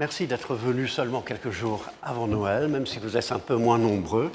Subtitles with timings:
[0.00, 3.76] Merci d'être venu seulement quelques jours avant Noël, même si vous êtes un peu moins
[3.76, 4.30] nombreux.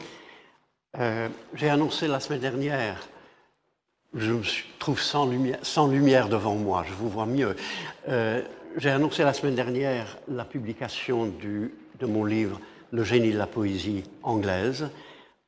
[0.99, 3.01] Euh, j'ai annoncé la semaine dernière,
[4.13, 4.43] je me
[4.77, 7.55] trouve sans lumière, devant moi, je vous vois mieux.
[8.07, 8.43] Euh,
[8.77, 12.61] j'ai annoncé la semaine dernière la publication de mon livre
[12.91, 14.87] Le génie de la poésie anglaise.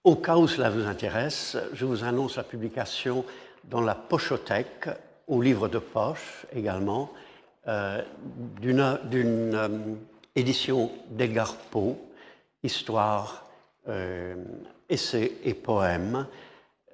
[0.04, 3.24] Au cas où cela vous intéresse, je vous annonce la publication
[3.66, 4.90] dans la Pochothèque,
[5.28, 7.12] au livre de poche également,
[7.68, 8.02] euh,
[8.62, 9.68] d'une euh,
[10.36, 11.98] édition d'Edgar Poe,
[12.64, 13.46] Histoire,
[13.90, 14.36] euh,
[14.90, 16.28] essais et poèmes.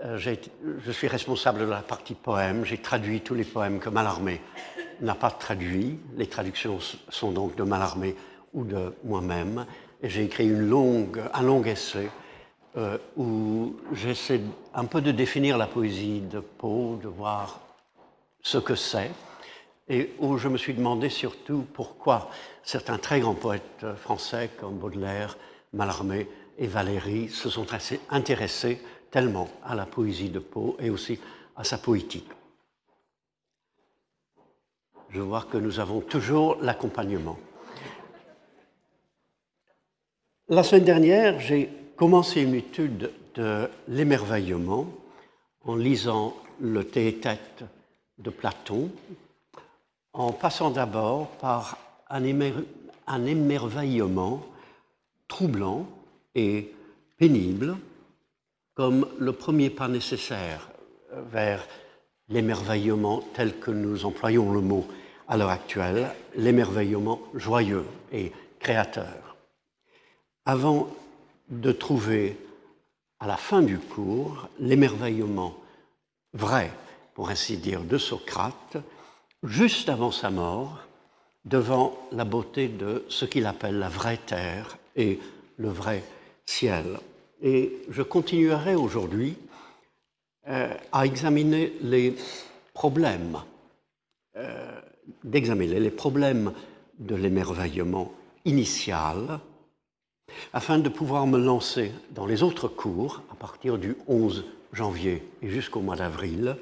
[0.02, 2.66] je suis responsable de la partie poèmes.
[2.66, 4.42] J'ai traduit tous les poèmes que Mallarmé
[5.02, 6.00] n'a pas traduits.
[6.18, 8.16] Les traductions sont donc de Mallarmé
[8.54, 9.66] ou de moi-même.
[10.02, 12.10] Et j'ai écrit un long essai
[13.16, 14.42] où j'essaie
[14.74, 17.62] un peu de définir la poésie de Poe, de voir
[18.42, 19.12] ce que c'est,
[19.88, 22.30] et où je me suis demandé surtout pourquoi
[22.64, 25.38] certains très grands poètes français comme Baudelaire,
[25.74, 27.68] Mallarmé et Valéry se sont
[28.10, 28.80] intéressés
[29.12, 31.20] tellement à la poésie de Poe et aussi
[31.56, 32.30] à sa poétique.
[35.10, 37.38] Je vois que nous avons toujours l'accompagnement.
[40.50, 44.88] La semaine dernière, j'ai commencé une étude de l'émerveillement
[45.64, 47.64] en lisant le Théétète
[48.18, 48.92] de Platon,
[50.14, 51.78] en passant d'abord par
[52.10, 52.24] un,
[53.26, 54.46] émerveillement
[55.28, 55.88] troublant
[56.36, 56.72] et
[57.18, 57.76] pénible,
[58.76, 60.70] comme le premier pas nécessaire
[61.32, 61.68] vers
[62.30, 64.88] l'émerveillement tel que nous employons le mot
[65.28, 69.36] à l'heure actuelle, l'émerveillement joyeux et créateur.
[70.46, 70.90] Avant
[71.50, 72.38] de trouver
[73.20, 75.56] à la fin du cours l'émerveillement
[76.34, 76.72] vrai,
[77.14, 78.78] pour ainsi dire, de Socrate,
[79.44, 80.80] juste avant sa mort,
[81.46, 85.20] devant la beauté de ce qu'il appelle la vraie terre et
[85.58, 86.04] le vrai
[86.46, 87.00] ciel.
[87.42, 89.36] Et je continuerai aujourd'hui
[90.48, 92.16] euh, à examiner les
[92.74, 93.40] problèmes,
[94.38, 94.80] euh,
[95.24, 96.54] d'examiner les problèmes
[97.00, 98.12] de l'émerveillement
[98.46, 99.40] initial,
[100.54, 105.50] afin de pouvoir me lancer dans les autres cours à partir du 11 janvier et
[105.50, 106.56] jusqu'au mois d'avril,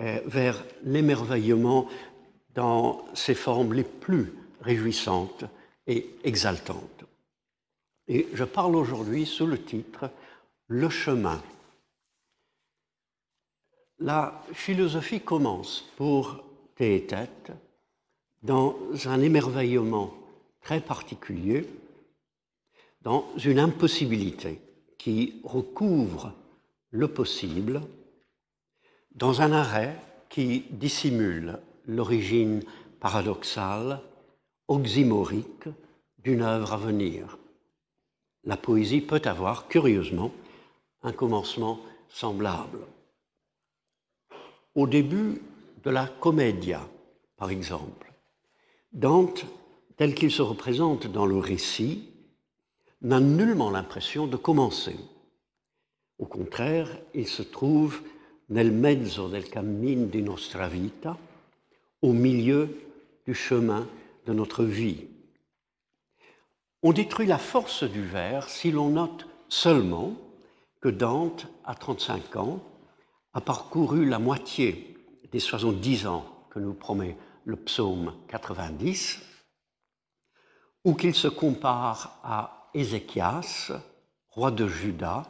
[0.00, 1.88] vers l'émerveillement
[2.54, 5.44] dans ses formes les plus réjouissantes
[5.86, 7.04] et exaltantes.
[8.08, 10.10] Et je parle aujourd'hui sous le titre
[10.66, 11.42] Le chemin.
[13.98, 16.42] La philosophie commence pour
[16.74, 17.52] Théétète
[18.42, 20.14] dans un émerveillement
[20.62, 21.66] très particulier,
[23.02, 24.60] dans une impossibilité
[24.96, 26.32] qui recouvre
[26.90, 27.82] le possible
[29.12, 29.96] dans un arrêt
[30.28, 32.62] qui dissimule l'origine
[33.00, 34.00] paradoxale,
[34.68, 35.68] oxymorique
[36.18, 37.38] d'une œuvre à venir.
[38.44, 40.32] La poésie peut avoir, curieusement,
[41.02, 42.80] un commencement semblable.
[44.74, 45.42] Au début
[45.82, 46.86] de la Commedia,
[47.36, 48.12] par exemple,
[48.92, 49.44] Dante,
[49.96, 52.08] tel qu'il se représente dans le récit,
[53.02, 54.96] n'a nullement l'impression de commencer.
[56.18, 58.00] Au contraire, il se trouve
[58.50, 61.16] nel mezzo del cammino di nostra vita,
[62.00, 62.66] au milieu
[63.24, 63.86] du chemin
[64.24, 65.06] de notre vie.
[66.82, 70.14] On détruit la force du vers si l'on note seulement
[70.80, 72.62] que Dante, à 35 ans,
[73.34, 74.96] a parcouru la moitié
[75.30, 79.20] des 70 ans que nous promet le psaume 90,
[80.84, 83.72] ou qu'il se compare à Ézéchias,
[84.30, 85.26] roi de Juda,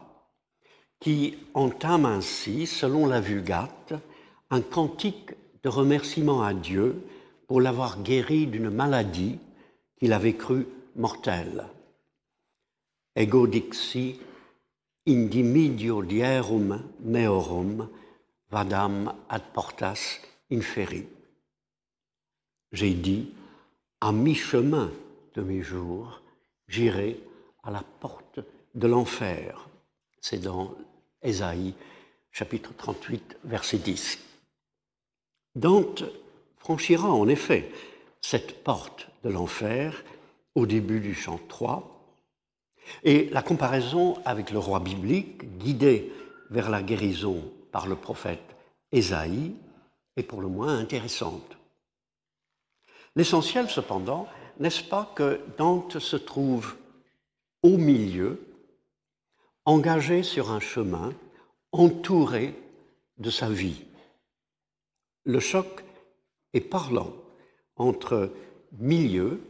[1.01, 3.95] qui entame ainsi, selon la Vulgate,
[4.51, 7.03] un cantique de remerciement à Dieu
[7.49, 9.39] pour l'avoir guéri d'une maladie
[9.97, 10.67] qu'il avait crue
[10.97, 11.67] mortelle.
[13.17, 14.21] Ego dixi
[15.07, 17.89] indimidio dierum meorum
[18.51, 21.07] vadam ad portas inferi.
[22.73, 23.33] J'ai dit,
[24.01, 24.91] à mi-chemin
[25.35, 26.23] de mes jours,
[26.69, 27.21] j'irai
[27.63, 28.41] à la porte
[28.75, 29.69] de l'enfer.
[30.21, 30.75] C'est dans
[31.23, 31.75] Ésaïe,
[32.33, 34.19] chapitre 38, verset 10.
[35.55, 36.05] Dante
[36.57, 37.71] franchira en effet
[38.23, 40.03] cette porte de l'enfer
[40.55, 42.17] au début du chant 3,
[43.05, 46.13] et la comparaison avec le roi biblique, guidé
[46.51, 48.57] vers la guérison par le prophète
[48.91, 49.55] Ésaïe,
[50.17, 51.57] est pour le moins intéressante.
[53.15, 54.27] L'essentiel, cependant,
[54.59, 56.77] n'est-ce pas que Dante se trouve
[57.63, 58.43] au milieu
[59.65, 61.13] engagé sur un chemin,
[61.73, 62.55] entouré
[63.19, 63.85] de sa vie.
[65.25, 65.85] Le choc
[66.53, 67.13] est parlant
[67.77, 68.33] entre
[68.73, 69.41] milieu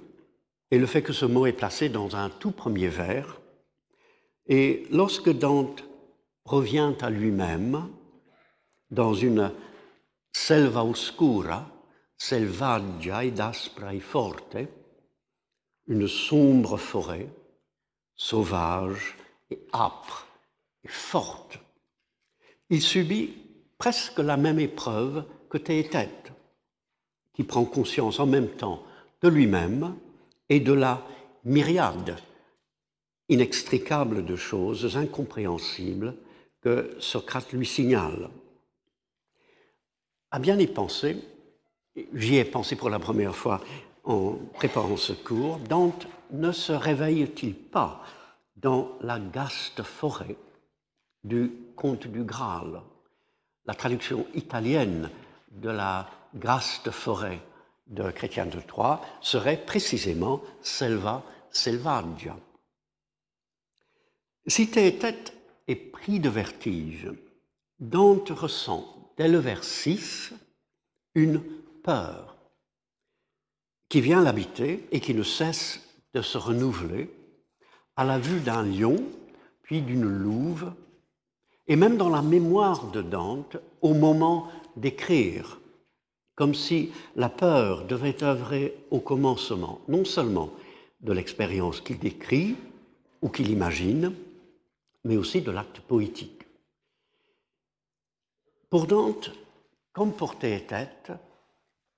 [0.70, 3.40] et le fait que ce mot est placé dans un tout premier vers.
[4.46, 5.84] Et lorsque Dante
[6.44, 7.88] revient à lui-même
[8.90, 9.52] dans une
[10.32, 11.70] selva oscura,
[12.16, 14.56] selvaggia ed aspra e forte,
[15.86, 17.28] une sombre forêt,
[18.16, 19.16] sauvage
[19.50, 20.26] et âpre
[20.84, 21.58] et forte,
[22.68, 23.34] il subit
[23.78, 26.32] presque la même épreuve que Théétète
[27.34, 28.82] qui prend conscience en même temps
[29.22, 29.96] de lui-même
[30.48, 31.04] et de la
[31.44, 32.16] myriade
[33.28, 36.14] inextricable de choses incompréhensibles
[36.60, 38.28] que Socrate lui signale.
[40.30, 41.16] À bien y penser,
[42.12, 43.60] j'y ai pensé pour la première fois
[44.04, 48.02] en préparant ce cours, Dante ne se réveille-t-il pas
[48.60, 50.36] dans la gaste forêt
[51.24, 52.82] du conte du Graal
[53.66, 55.10] La traduction italienne
[55.50, 57.40] de la de forêt
[57.88, 62.36] de Chrétien de Troyes serait précisément selva selvagia.
[64.46, 65.34] Si tête
[65.66, 67.10] est pris de vertige,
[67.80, 70.32] Dante ressent dès le vers 6
[71.14, 71.40] une
[71.82, 72.36] peur
[73.88, 75.80] qui vient l'habiter et qui ne cesse
[76.14, 77.10] de se renouveler
[78.00, 78.96] à la vue d'un lion,
[79.62, 80.72] puis d'une louve,
[81.68, 85.60] et même dans la mémoire de Dante au moment d'écrire
[86.34, 90.48] comme si la peur devait œuvrer au commencement, non seulement
[91.02, 92.56] de l'expérience qu'il décrit
[93.20, 94.14] ou qu'il imagine,
[95.04, 96.46] mais aussi de l'acte poétique.
[98.70, 99.30] Pour Dante,
[99.92, 101.12] comme pour Théétète,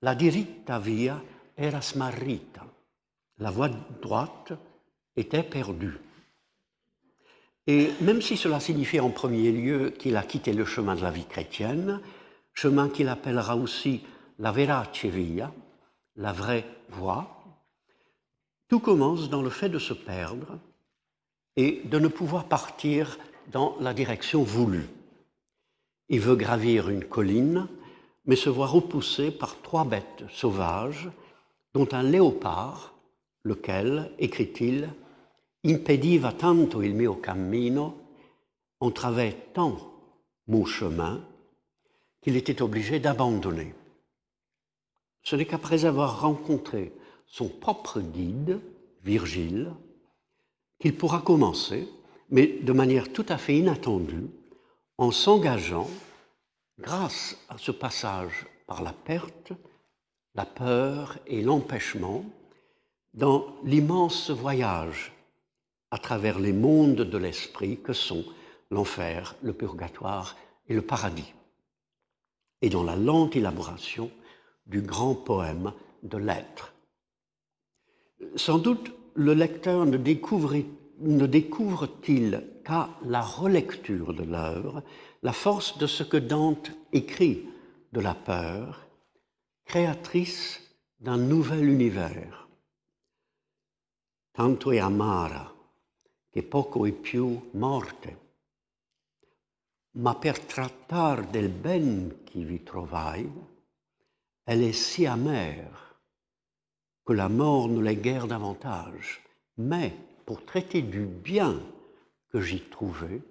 [0.01, 1.23] la diritta via
[1.57, 2.65] era smarrita,
[3.37, 3.69] la voie
[4.01, 4.51] droite
[5.15, 5.97] était perdue.
[7.67, 11.11] Et même si cela signifie en premier lieu qu'il a quitté le chemin de la
[11.11, 12.01] vie chrétienne,
[12.53, 14.01] chemin qu'il appellera aussi
[14.39, 15.53] la verace via,
[16.15, 17.43] la vraie voie,
[18.67, 20.59] tout commence dans le fait de se perdre
[21.55, 23.17] et de ne pouvoir partir
[23.51, 24.87] dans la direction voulue.
[26.09, 27.67] Il veut gravir une colline,
[28.25, 31.09] mais se voit repoussé par trois bêtes sauvages,
[31.73, 32.93] dont un léopard,
[33.43, 34.89] lequel, écrit-il,
[35.63, 38.01] impediva tanto il mio cammino,
[38.79, 39.77] entravait tant
[40.47, 41.25] mon chemin,
[42.21, 43.73] qu'il était obligé d'abandonner.
[45.21, 46.93] Ce n'est qu'après avoir rencontré
[47.25, 48.59] son propre guide,
[49.03, 49.71] Virgile,
[50.79, 51.87] qu'il pourra commencer,
[52.29, 54.27] mais de manière tout à fait inattendue,
[54.97, 55.89] en s'engageant,
[56.79, 59.53] grâce à ce passage par la perte,
[60.35, 62.25] la peur et l'empêchement,
[63.13, 65.12] dans l'immense voyage
[65.93, 68.25] à travers les mondes de l'esprit que sont
[68.71, 70.35] l'enfer, le purgatoire
[70.67, 71.31] et le paradis,
[72.63, 74.09] et dans la lente élaboration
[74.65, 76.73] du grand poème de l'être.
[78.35, 79.97] Sans doute, le lecteur ne
[81.27, 84.81] découvre-t-il qu'à la relecture de l'œuvre
[85.21, 87.47] la force de ce que Dante écrit
[87.91, 88.87] de la peur,
[89.65, 90.59] créatrice
[91.01, 92.47] d'un nouvel univers.
[94.33, 95.52] Tanto amara
[96.33, 98.17] che poco è più morte,
[99.97, 103.31] ma per trattar del ben che vi trovai,
[104.43, 106.01] elle est si amère
[107.03, 109.21] que la mort ne l'est guère davantage.
[109.57, 109.93] Mais
[110.25, 111.61] pour traiter du bien
[112.29, 113.21] que j'y trouvais,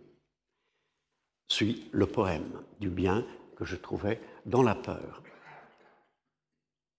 [1.49, 3.26] suit le poème du bien
[3.57, 5.25] que je trouvais dans la peur.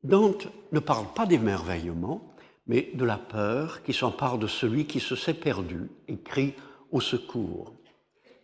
[0.04, 2.33] Dante ne parle pas d'émerveillement,
[2.68, 6.54] mais de la peur qui s'empare de celui qui se sait perdu et crie
[6.92, 7.74] au secours.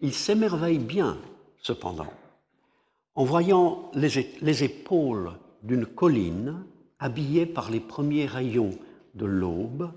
[0.02, 1.18] Il s'émerveille bien,
[1.62, 2.12] cependant,
[3.16, 4.10] en voyant les,
[4.42, 5.32] les épaules
[5.64, 6.64] d'une colline
[7.00, 8.78] habillée par les premiers rayons
[9.14, 9.92] de l'aube,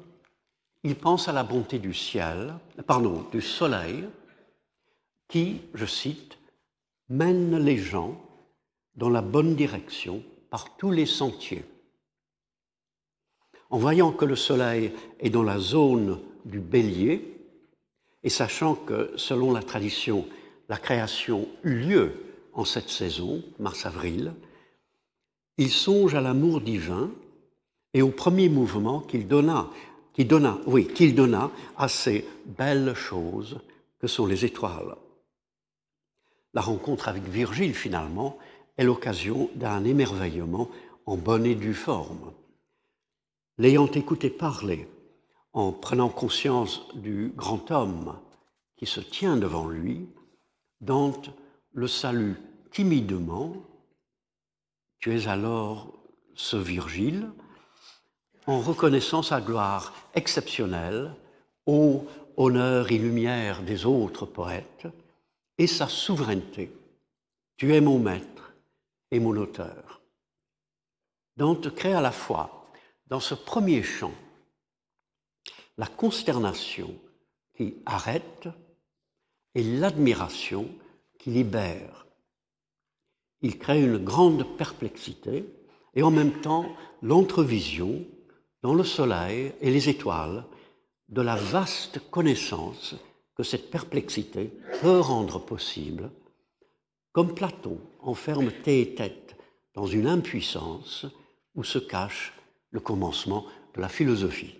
[0.84, 2.54] il pense à la bonté du ciel,
[2.86, 4.08] pardon, du soleil,
[5.28, 6.38] qui, je cite,
[7.08, 8.20] mène les gens
[8.96, 11.64] dans la bonne direction par tous les sentiers.
[13.72, 17.32] En voyant que le soleil est dans la zone du bélier,
[18.22, 20.26] et sachant que, selon la tradition,
[20.68, 22.12] la création eut lieu
[22.52, 24.34] en cette saison, mars-avril,
[25.56, 27.10] il songe à l'amour divin
[27.94, 29.70] et au premier mouvement qu'il donna,
[30.18, 33.58] donna, oui, qu'il donna à ces belles choses
[33.98, 34.96] que sont les étoiles.
[36.52, 38.36] La rencontre avec Virgile, finalement,
[38.76, 40.68] est l'occasion d'un émerveillement
[41.06, 42.32] en bonne et due forme.
[43.62, 44.88] L'ayant écouté parler,
[45.52, 48.18] en prenant conscience du grand homme
[48.76, 50.08] qui se tient devant lui,
[50.80, 51.30] Dante
[51.72, 52.34] le salue
[52.72, 53.54] timidement
[54.98, 55.92] tu es alors
[56.34, 57.30] ce Virgile?
[58.48, 61.14] En reconnaissant sa gloire exceptionnelle,
[61.64, 62.04] ô
[62.36, 64.88] honneur et lumière des autres poètes,
[65.56, 66.72] et sa souveraineté.
[67.56, 68.54] Tu es mon maître
[69.12, 70.00] et mon auteur.
[71.36, 72.61] Dante crée à la fois,
[73.12, 74.14] dans ce premier chant,
[75.76, 76.98] la consternation
[77.54, 78.48] qui arrête
[79.54, 80.66] et l'admiration
[81.18, 82.06] qui libère.
[83.42, 85.44] Il crée une grande perplexité
[85.94, 88.02] et en même temps l'entrevision
[88.62, 90.46] dans le soleil et les étoiles
[91.10, 92.94] de la vaste connaissance
[93.36, 96.10] que cette perplexité peut rendre possible,
[97.12, 99.36] comme Platon enferme et tête
[99.74, 101.04] dans une impuissance
[101.54, 102.32] où se cache
[102.72, 104.54] le commencement de la philosophie.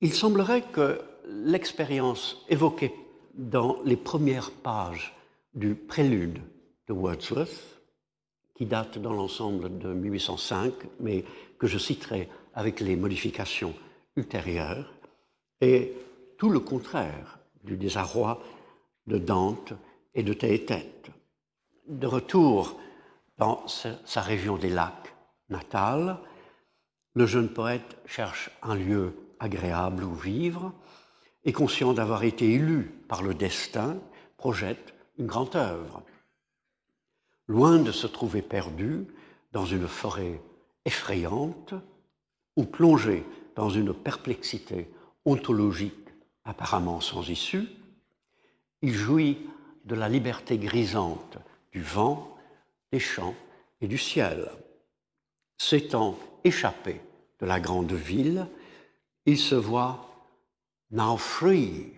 [0.00, 2.92] Il semblerait que l'expérience évoquée
[3.34, 5.14] dans les premières pages
[5.54, 6.40] du prélude
[6.88, 7.80] de Wordsworth,
[8.54, 11.24] qui date dans l'ensemble de 1805, mais
[11.58, 13.74] que je citerai avec les modifications
[14.16, 14.92] ultérieures,
[15.60, 15.92] est
[16.36, 18.42] tout le contraire du désarroi
[19.06, 19.72] de Dante
[20.14, 21.10] et de Théétète.
[21.86, 22.78] De retour
[23.38, 25.14] dans sa région des lacs
[25.48, 26.18] natale,
[27.14, 30.72] le jeune poète cherche un lieu agréable où vivre
[31.44, 33.98] et conscient d'avoir été élu par le destin,
[34.36, 36.02] projette une grande œuvre.
[37.48, 39.06] Loin de se trouver perdu
[39.52, 40.40] dans une forêt
[40.84, 41.74] effrayante
[42.56, 43.24] ou plongé
[43.56, 44.90] dans une perplexité
[45.24, 46.08] ontologique
[46.44, 47.68] apparemment sans issue,
[48.80, 49.38] il jouit
[49.84, 51.38] de la liberté grisante
[51.72, 52.31] du vent,
[52.92, 53.34] des champs
[53.80, 54.50] et du ciel.
[55.58, 57.00] S'étant échappé
[57.40, 58.46] de la grande ville,
[59.26, 60.08] il se voit
[60.90, 61.92] now free,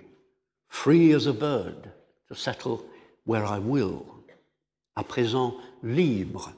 [0.69, 1.93] free as a bird
[2.29, 2.79] to settle
[3.27, 4.03] where I will.
[4.95, 6.53] À présent libre,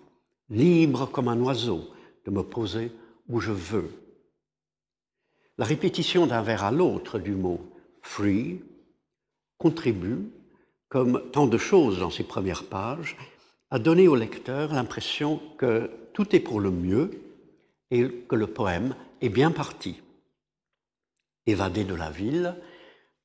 [0.51, 1.89] libre comme un oiseau
[2.27, 2.93] de me poser
[3.29, 3.91] où je veux.
[5.59, 7.61] La répétition d'un vers à l'autre du mot
[8.03, 8.63] free
[9.57, 10.31] contribue,
[10.89, 13.17] comme tant de choses dans ces premières pages,
[13.71, 17.11] à donner au lecteur l'impression que tout est pour le mieux
[17.91, 20.01] et que le poème est bien parti.
[21.47, 22.57] Évadé de la ville,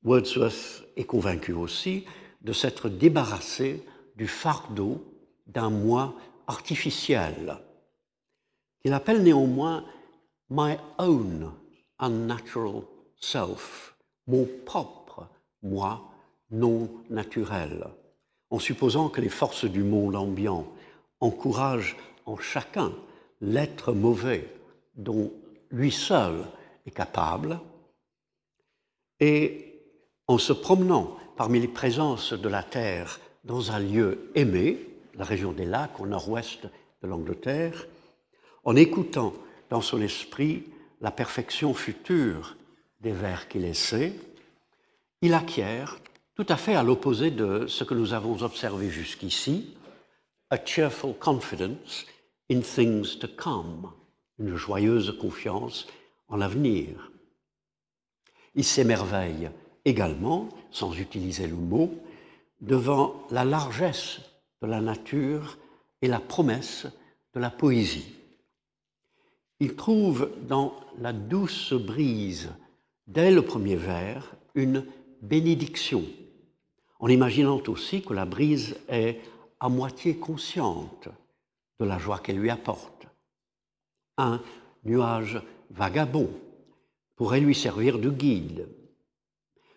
[0.03, 2.05] Wordsworth est convaincu aussi
[2.41, 3.83] de s'être débarrassé
[4.15, 5.03] du fardeau
[5.47, 6.15] d'un moi
[6.47, 7.57] artificiel,
[8.81, 9.85] qu'il appelle néanmoins
[10.49, 11.51] my own
[11.99, 12.83] unnatural
[13.17, 13.95] self,
[14.27, 15.27] mon propre
[15.61, 16.11] moi
[16.49, 17.87] non naturel,
[18.51, 20.67] en supposant que les forces du monde ambiant
[21.19, 22.93] encouragent en chacun
[23.39, 24.53] l'être mauvais
[24.95, 25.31] dont
[25.71, 26.45] lui seul
[26.85, 27.59] est capable,
[29.19, 29.79] et
[30.27, 34.77] en se promenant parmi les présences de la Terre dans un lieu aimé,
[35.15, 36.67] la région des lacs au nord-ouest
[37.01, 37.87] de l'Angleterre,
[38.63, 39.33] en écoutant
[39.69, 40.65] dans son esprit
[40.99, 42.57] la perfection future
[42.99, 44.13] des vers qu'il essaie,
[45.21, 45.97] il acquiert,
[46.43, 49.77] tout à fait à l'opposé de ce que nous avons observé jusqu'ici,
[50.49, 52.07] a cheerful confidence
[52.51, 53.91] in things to come,
[54.39, 55.85] une joyeuse confiance
[56.29, 57.11] en l'avenir.
[58.55, 59.51] Il s'émerveille
[59.85, 61.93] également, sans utiliser le mot,
[62.59, 64.21] devant la largesse
[64.63, 65.59] de la nature
[66.01, 66.87] et la promesse
[67.35, 68.15] de la poésie.
[69.59, 72.49] Il trouve dans la douce brise,
[73.05, 74.83] dès le premier vers, une
[75.21, 76.03] bénédiction,
[77.01, 79.19] en imaginant aussi que la brise est
[79.59, 81.09] à moitié consciente
[81.79, 83.07] de la joie qu'elle lui apporte.
[84.17, 84.39] Un
[84.83, 85.41] nuage
[85.71, 86.29] vagabond
[87.15, 88.69] pourrait lui servir de guide.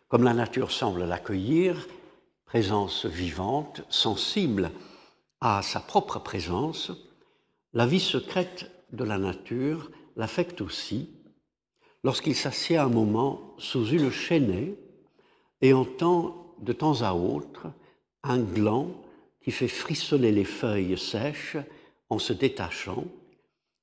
[0.08, 1.88] Comme la nature semble l'accueillir,
[2.44, 4.70] présence vivante, sensible
[5.40, 6.92] à sa propre présence,
[7.72, 11.10] la vie secrète de la nature l'affecte aussi
[12.04, 14.78] lorsqu'il s'assied un moment sous une chaînée
[15.62, 17.66] et entend de temps à autre
[18.22, 18.90] un gland
[19.40, 21.56] qui fait frissonner les feuilles sèches
[22.08, 23.04] en se détachant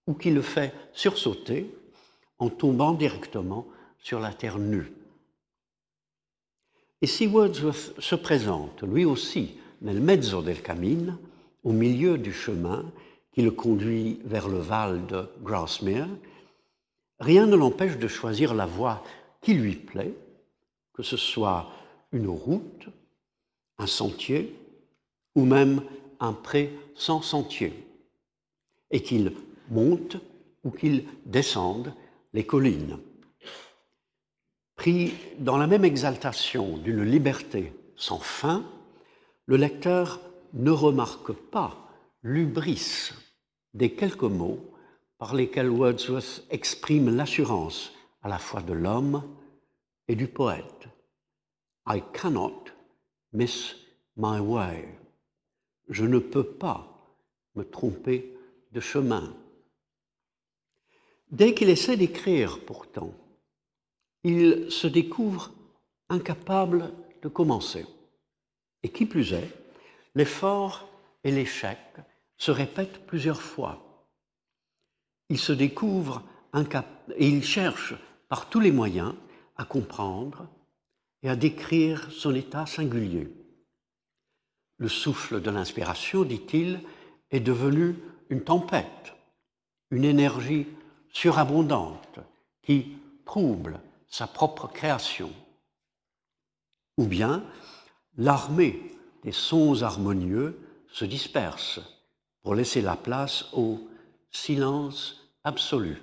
[0.08, 1.70] ou qui le fait sursauter
[2.40, 3.68] en tombant directement
[4.00, 4.92] sur la terre nue.
[7.02, 11.14] Et si Wordsworth se présente, lui aussi, nel mezzo del camino,
[11.64, 12.86] au milieu du chemin,
[13.32, 16.10] qui le conduit vers le Val de Grasmere,
[17.20, 19.04] rien ne l'empêche de choisir la voie
[19.42, 20.14] qui lui plaît,
[20.94, 21.72] que ce soit
[22.12, 22.88] une route,
[23.78, 24.56] un sentier
[25.36, 25.84] ou même
[26.20, 27.74] un pré sans sentier,
[28.92, 29.34] et qu'il
[29.70, 30.18] monte
[30.64, 31.94] ou qu'il descende
[32.34, 33.00] les collines.
[34.76, 38.66] Pris dans la même exaltation d'une liberté sans fin,
[39.46, 40.20] le lecteur
[40.54, 41.88] ne remarque pas
[42.24, 43.12] l'ubris
[43.74, 44.60] des quelques mots
[45.18, 49.24] par lesquels Wordsworth exprime l'assurance à la fois de l'homme
[50.08, 50.88] et du poète.
[51.88, 52.72] I cannot
[53.34, 53.76] miss
[54.16, 54.88] my way.
[55.90, 56.88] Je ne peux pas
[57.56, 58.38] me tromper
[58.72, 59.36] de chemin.
[61.32, 63.14] Dès qu'il essaie d'écrire, pourtant,
[64.24, 65.52] il se découvre
[66.10, 67.86] incapable de commencer.
[68.84, 69.50] Et qui plus est,
[70.16, 70.88] l'effort
[71.24, 71.80] et l'échec
[72.38, 74.08] se répètent plusieurs fois.
[75.30, 76.24] Il se découvre
[76.54, 77.94] incapable et il cherche
[78.28, 79.14] par tous les moyens
[79.58, 80.48] à comprendre
[81.24, 83.30] et à décrire son état singulier.
[84.78, 86.82] Le souffle de l'inspiration, dit-il,
[87.30, 87.96] est devenu
[88.30, 89.14] une tempête,
[89.92, 90.68] une énergie
[91.12, 92.20] surabondante
[92.64, 95.32] qui trouble sa propre création.
[96.98, 97.44] Ou bien
[98.18, 98.82] l'armée
[99.24, 100.60] des sons harmonieux
[100.92, 101.80] se disperse
[102.42, 103.88] pour laisser la place au
[104.32, 106.02] silence absolu,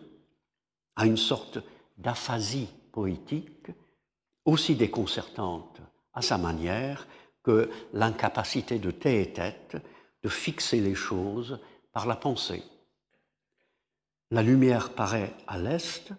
[0.96, 1.58] à une sorte
[1.96, 3.70] d'aphasie poétique
[4.48, 5.82] aussi déconcertante
[6.14, 7.06] à sa manière
[7.42, 9.76] que l'incapacité de tête et tête
[10.22, 11.60] de fixer les choses
[11.92, 12.62] par la pensée.
[14.30, 16.12] La lumière paraît à l'est,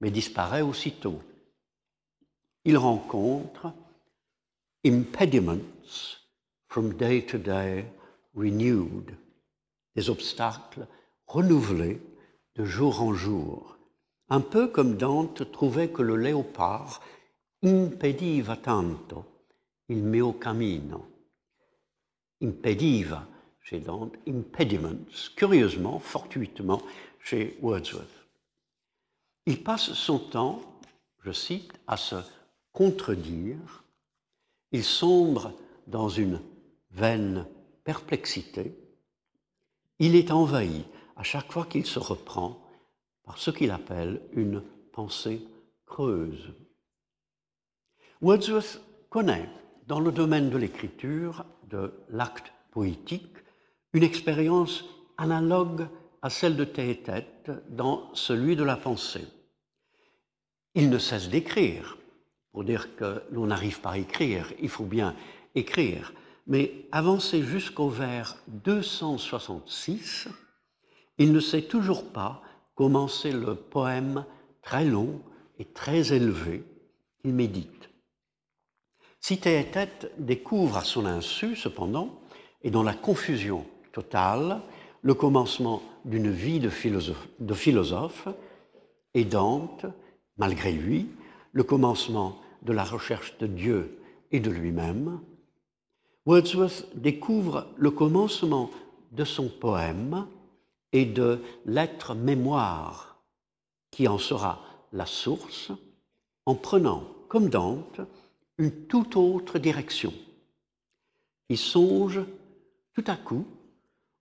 [0.00, 1.20] mais disparaît aussitôt.
[2.64, 3.72] Il rencontre
[4.84, 6.20] impediments
[6.68, 7.84] from day to day
[8.34, 9.16] renewed,
[9.96, 10.86] des obstacles
[11.26, 12.00] renouvelés
[12.54, 13.76] de jour en jour,
[14.28, 17.00] un peu comme Dante trouvait que le léopard
[17.60, 19.44] impediva tanto
[19.86, 21.14] il mio cammino.
[22.38, 23.26] Impediva
[23.60, 26.82] chez Dante, impediments, curieusement, fortuitement
[27.18, 28.26] chez Wordsworth.
[29.46, 30.60] Il passe son temps,
[31.24, 32.16] je cite, à se
[32.72, 33.84] contredire,
[34.70, 35.52] il sombre
[35.86, 36.40] dans une
[36.90, 37.46] vaine
[37.82, 38.76] perplexité,
[39.98, 40.84] il est envahi
[41.16, 42.60] à chaque fois qu'il se reprend
[43.24, 45.42] par ce qu'il appelle une pensée
[45.86, 46.52] creuse.
[48.22, 49.48] Wordsworth connaît,
[49.86, 53.36] dans le domaine de l'écriture, de l'acte poétique,
[53.92, 54.84] une expérience
[55.18, 55.86] analogue
[56.22, 59.26] à celle de tête dans celui de la pensée.
[60.74, 61.98] Il ne cesse d'écrire.
[62.52, 65.14] Pour dire que l'on n'arrive pas à écrire, il faut bien
[65.54, 66.14] écrire.
[66.46, 70.28] Mais avancé jusqu'au vers 266,
[71.18, 72.42] il ne sait toujours pas
[72.74, 74.24] commencer le poème
[74.62, 75.20] très long
[75.58, 76.64] et très élevé
[77.20, 77.85] qu'il médite.
[79.26, 82.10] Si Théétète découvre à son insu, cependant,
[82.62, 84.60] et dans la confusion totale,
[85.02, 88.28] le commencement d'une vie de philosophe, de philosophe,
[89.14, 89.84] et Dante,
[90.36, 91.08] malgré lui,
[91.50, 93.98] le commencement de la recherche de Dieu
[94.30, 95.18] et de lui-même,
[96.24, 98.70] Wordsworth découvre le commencement
[99.10, 100.28] de son poème
[100.92, 103.20] et de l'être mémoire
[103.90, 104.60] qui en sera
[104.92, 105.72] la source
[106.44, 108.00] en prenant, comme Dante,
[108.58, 110.12] une toute autre direction.
[111.48, 112.20] Il songe
[112.94, 113.46] tout à coup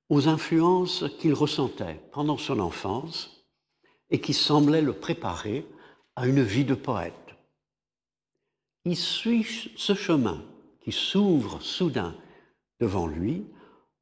[0.09, 3.45] aux influences qu'il ressentait pendant son enfance
[4.09, 5.65] et qui semblaient le préparer
[6.15, 7.13] à une vie de poète.
[8.83, 10.43] Il suit ce chemin
[10.81, 12.15] qui s'ouvre soudain
[12.79, 13.43] devant lui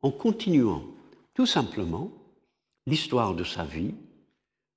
[0.01, 0.83] en continuant
[1.33, 2.11] tout simplement
[2.85, 3.93] l'histoire de sa vie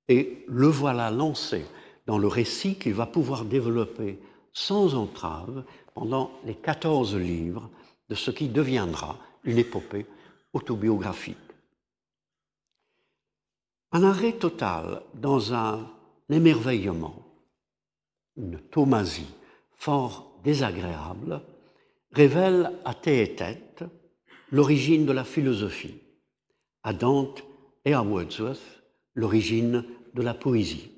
[0.07, 1.65] et le voilà lancé
[2.05, 4.17] dans le récit qu'il va pouvoir développer
[4.57, 7.69] sans entrave pendant les 14 livres
[8.09, 10.07] de ce qui deviendra une épopée
[10.51, 11.37] autobiographique.
[13.91, 15.87] Un arrêt total dans un
[16.31, 17.23] émerveillement,
[18.35, 19.31] une thomasie
[19.75, 21.39] fort désagréable,
[22.11, 23.83] révèle à tête
[24.51, 26.01] l'origine de la philosophie,
[26.81, 27.43] à Dante
[27.85, 28.81] et à Wordsworth
[29.13, 30.89] l'origine de la poésie.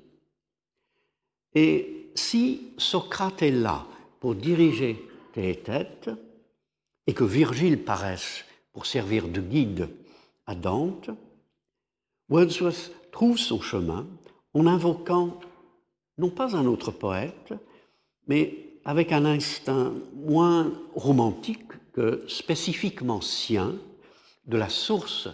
[1.54, 3.86] Et si Socrate est là
[4.20, 6.10] pour diriger tête,
[7.06, 9.88] et que Virgile paraisse pour servir de guide
[10.46, 11.10] à Dante,
[12.28, 14.06] Wordsworth trouve son chemin
[14.54, 15.40] en invoquant
[16.18, 17.54] non pas un autre poète,
[18.26, 23.74] mais avec un instinct moins romantique que spécifiquement sien
[24.46, 25.28] de la source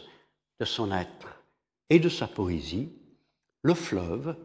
[0.60, 1.42] de son être
[1.90, 2.88] et de sa poésie,
[3.62, 4.36] le fleuve,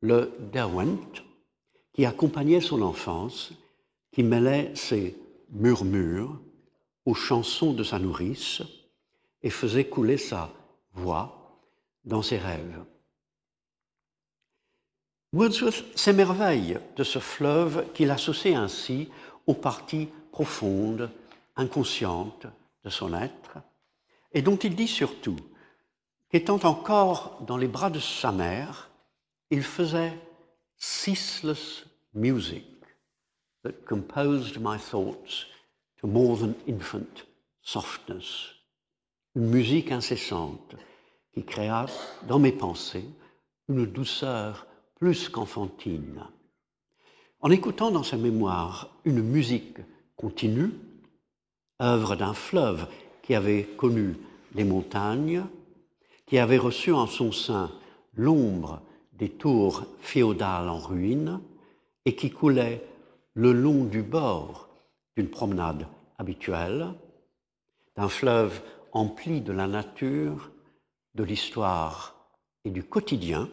[0.00, 1.22] le Derwent,
[1.94, 3.52] qui accompagnait son enfance,
[4.12, 5.16] qui mêlait ses
[5.50, 6.38] murmures
[7.06, 8.62] aux chansons de sa nourrice
[9.42, 10.52] et faisait couler sa
[10.92, 11.60] voix
[12.04, 12.84] dans ses rêves.
[15.32, 19.08] Wordsworth s'émerveille de ce fleuve qu'il associe ainsi
[19.46, 21.10] aux parties profondes,
[21.56, 22.46] inconscientes
[22.84, 23.58] de son être,
[24.32, 25.36] et dont il dit surtout
[26.30, 28.90] qu'étant encore dans les bras de sa mère,
[29.50, 30.12] il faisait
[30.84, 32.64] ceaseless music
[33.62, 35.46] that composed my thoughts
[35.98, 37.22] to more than infant
[37.62, 38.52] softness.
[39.34, 40.76] Une musique incessante
[41.32, 41.86] qui créa
[42.28, 43.06] dans mes pensées
[43.68, 44.66] une douceur
[44.96, 46.22] plus qu'enfantine.
[47.40, 49.78] En écoutant dans sa mémoire une musique
[50.16, 50.72] continue,
[51.80, 52.86] œuvre d'un fleuve
[53.22, 54.16] qui avait connu
[54.54, 55.44] les montagnes,
[56.26, 57.72] qui avait reçu en son sein
[58.14, 58.82] l'ombre
[59.18, 61.40] des tours féodales en ruine
[62.04, 62.86] et qui coulait
[63.34, 64.68] le long du bord
[65.16, 65.86] d'une promenade
[66.18, 66.88] habituelle,
[67.96, 68.60] d'un fleuve
[68.92, 70.50] empli de la nature,
[71.14, 72.14] de l'histoire
[72.64, 73.48] et du quotidien,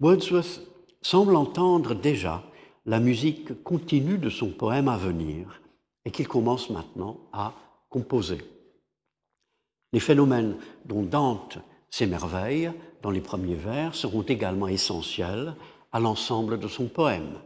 [0.00, 0.60] Wordsworth
[1.02, 2.42] semble entendre déjà
[2.86, 5.62] la musique continue de son poème à venir
[6.04, 7.54] et qu'il commence maintenant à
[7.88, 8.38] composer.
[9.92, 11.58] Les phénomènes dont Dante
[11.94, 15.54] s'émerveille dans les premiers vers seront également essentiels
[15.92, 17.38] à l'ensemble de son poème.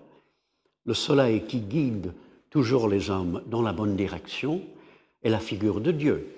[0.86, 2.14] Le soleil qui guide
[2.48, 4.62] toujours les hommes dans la bonne direction
[5.22, 6.34] est la figure de Dieu,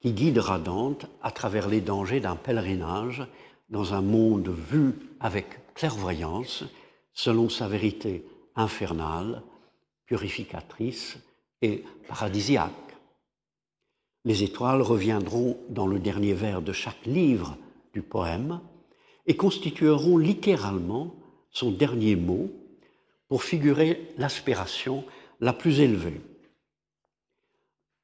[0.00, 3.26] qui guidera Dante à travers les dangers d'un pèlerinage
[3.68, 6.64] dans un monde vu avec clairvoyance
[7.12, 8.24] selon sa vérité
[8.56, 9.42] infernale,
[10.06, 11.18] purificatrice
[11.60, 12.83] et paradisiaque.
[14.24, 17.58] Les étoiles reviendront dans le dernier vers de chaque livre
[17.92, 18.60] du poème
[19.26, 21.14] et constitueront littéralement
[21.50, 22.50] son dernier mot
[23.28, 25.04] pour figurer l'aspiration
[25.40, 26.20] la plus élevée.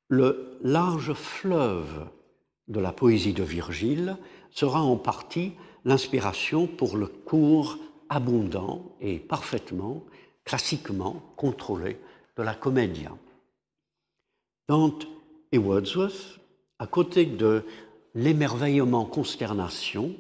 [0.09, 2.09] Le large fleuve
[2.69, 4.17] de la poésie de Virgile
[4.51, 5.53] sera en partie
[5.85, 7.79] l'inspiration pour le cours
[8.09, 10.05] abondant et parfaitement,
[10.45, 11.99] classiquement contrôlé
[12.37, 13.13] de la comédia.
[14.69, 15.07] Dante
[15.53, 16.41] et Wordsworth,
[16.79, 17.65] à côté de
[18.15, 20.15] l'émerveillement consternation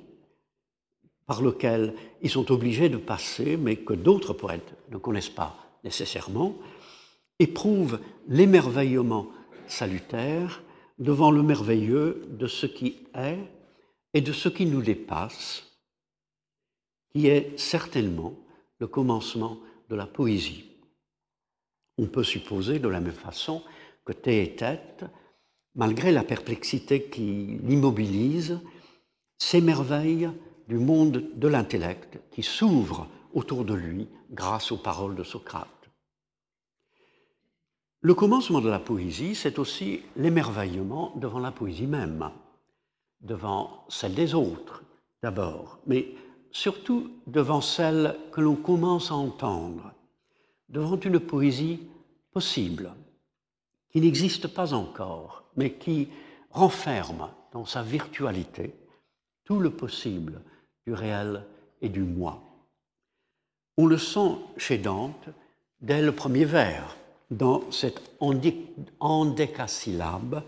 [1.26, 6.56] par lequel ils sont obligés de passer, mais que d'autres poètes ne connaissent pas nécessairement,
[7.38, 9.28] éprouvent l'émerveillement
[9.66, 10.62] salutaire
[10.98, 13.38] devant le merveilleux de ce qui est
[14.12, 15.64] et de ce qui nous dépasse,
[17.10, 18.34] qui est certainement
[18.78, 20.64] le commencement de la poésie.
[21.96, 23.62] On peut supposer de la même façon
[24.04, 25.04] que Tête,
[25.74, 28.60] malgré la perplexité qui l'immobilise,
[29.38, 30.30] s'émerveille
[30.68, 35.68] du monde de l'intellect qui s'ouvre autour de lui grâce aux paroles de Socrate.
[38.02, 42.30] Le commencement de la poésie, c'est aussi l'émerveillement devant la poésie même,
[43.20, 44.82] devant celle des autres
[45.22, 46.14] d'abord, mais
[46.50, 49.92] surtout devant celle que l'on commence à entendre,
[50.68, 51.80] devant une poésie
[52.32, 52.94] possible,
[53.90, 56.08] qui n'existe pas encore, mais qui
[56.50, 58.74] renferme dans sa virtualité
[59.44, 60.40] tout le possible
[60.86, 61.44] du réel
[61.80, 62.42] et du moi.
[63.76, 65.28] On le sent chez Dante
[65.80, 66.96] dès le premier vers,
[67.30, 68.00] dans cette
[69.00, 70.42] endécasyllabe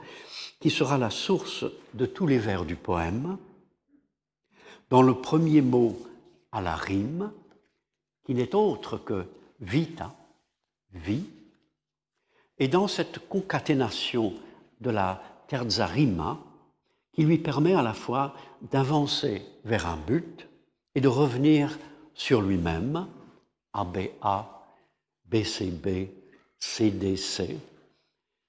[0.61, 3.39] qui sera la source de tous les vers du poème,
[4.91, 5.97] dans le premier mot
[6.53, 7.33] à la rime,
[8.25, 9.27] qui n'est autre que
[9.61, 10.15] vita,
[10.93, 11.25] vie,
[12.59, 14.35] et dans cette concaténation
[14.83, 16.39] de la terza rima,
[17.13, 18.35] qui lui permet à la fois
[18.71, 20.49] d'avancer vers un but
[20.95, 21.79] et de revenir
[22.15, 23.07] sur lui-même,
[23.73, 24.67] ABA,
[25.25, 26.11] BCB,
[26.59, 27.57] CDC,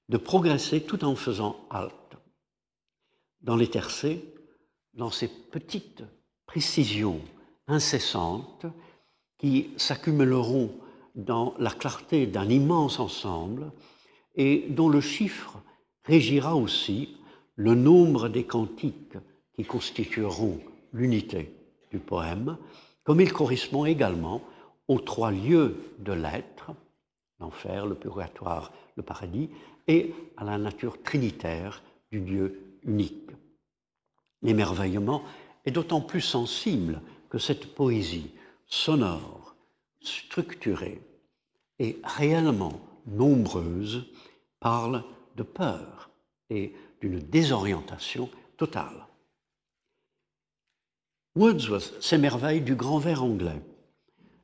[0.09, 1.93] de progresser tout en faisant halte.
[3.41, 4.23] Dans les tercets,
[4.93, 6.03] dans ces petites
[6.45, 7.21] précisions
[7.67, 8.65] incessantes
[9.37, 10.71] qui s'accumuleront
[11.15, 13.71] dans la clarté d'un immense ensemble
[14.35, 15.57] et dont le chiffre
[16.05, 17.17] régira aussi
[17.55, 19.17] le nombre des cantiques
[19.53, 20.59] qui constitueront
[20.91, 21.53] l'unité
[21.91, 22.57] du poème,
[23.03, 24.41] comme il correspond également
[24.87, 26.71] aux trois lieux de l'être,
[27.39, 29.49] l'enfer, le purgatoire, le paradis,
[29.87, 33.31] et à la nature trinitaire du Dieu unique.
[34.41, 35.23] L'émerveillement
[35.65, 38.31] est d'autant plus sensible que cette poésie
[38.67, 39.55] sonore,
[40.01, 41.01] structurée
[41.79, 44.05] et réellement nombreuse
[44.59, 45.03] parle
[45.35, 46.09] de peur
[46.49, 49.07] et d'une désorientation totale.
[51.35, 53.61] Wordsworth s'émerveille du grand vers anglais,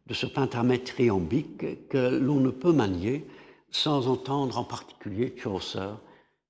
[0.08, 3.28] de ce pentamètre iambique que l'on ne peut manier
[3.70, 5.94] sans entendre en particulier Chaucer,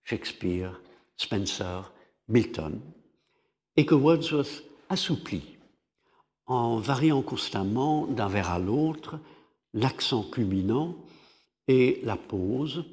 [0.03, 0.79] Shakespeare,
[1.17, 1.91] Spencer,
[2.29, 2.79] Milton,
[3.75, 5.57] et que Wordsworth assouplit
[6.45, 9.19] en variant constamment d'un vers à l'autre
[9.73, 10.95] l'accent culminant
[11.67, 12.85] et la pause,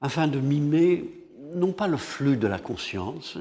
[0.00, 1.04] afin de mimer
[1.54, 3.38] non pas le flux de la conscience,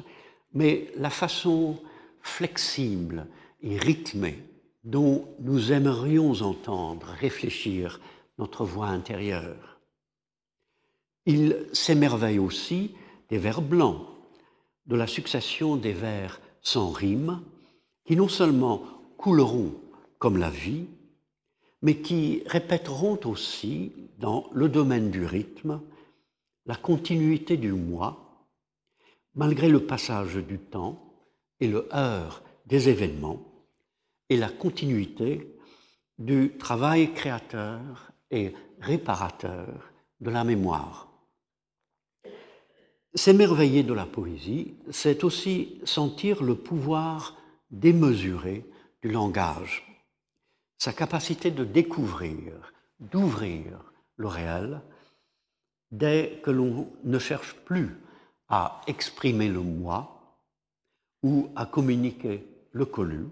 [0.53, 1.77] mais la façon
[2.21, 3.27] flexible
[3.61, 4.43] et rythmée
[4.83, 7.99] dont nous aimerions entendre réfléchir
[8.37, 9.79] notre voix intérieure.
[11.25, 12.95] Il s'émerveille aussi
[13.29, 14.01] des vers blancs,
[14.87, 17.41] de la succession des vers sans rime,
[18.05, 18.83] qui non seulement
[19.17, 19.73] couleront
[20.17, 20.85] comme la vie,
[21.81, 25.79] mais qui répéteront aussi, dans le domaine du rythme,
[26.69, 28.45] la continuité du moi,
[29.33, 31.15] malgré le passage du temps
[31.59, 33.41] et le heurt des événements,
[34.29, 35.57] et la continuité
[36.19, 41.11] du travail créateur et réparateur de la mémoire.
[43.15, 47.35] S'émerveiller de la poésie, c'est aussi sentir le pouvoir
[47.71, 48.63] démesuré
[49.01, 50.05] du langage,
[50.77, 54.83] sa capacité de découvrir, d'ouvrir le réel,
[55.91, 57.95] dès que l'on ne cherche plus
[58.47, 60.37] à exprimer le moi
[61.23, 63.25] ou à communiquer le collu,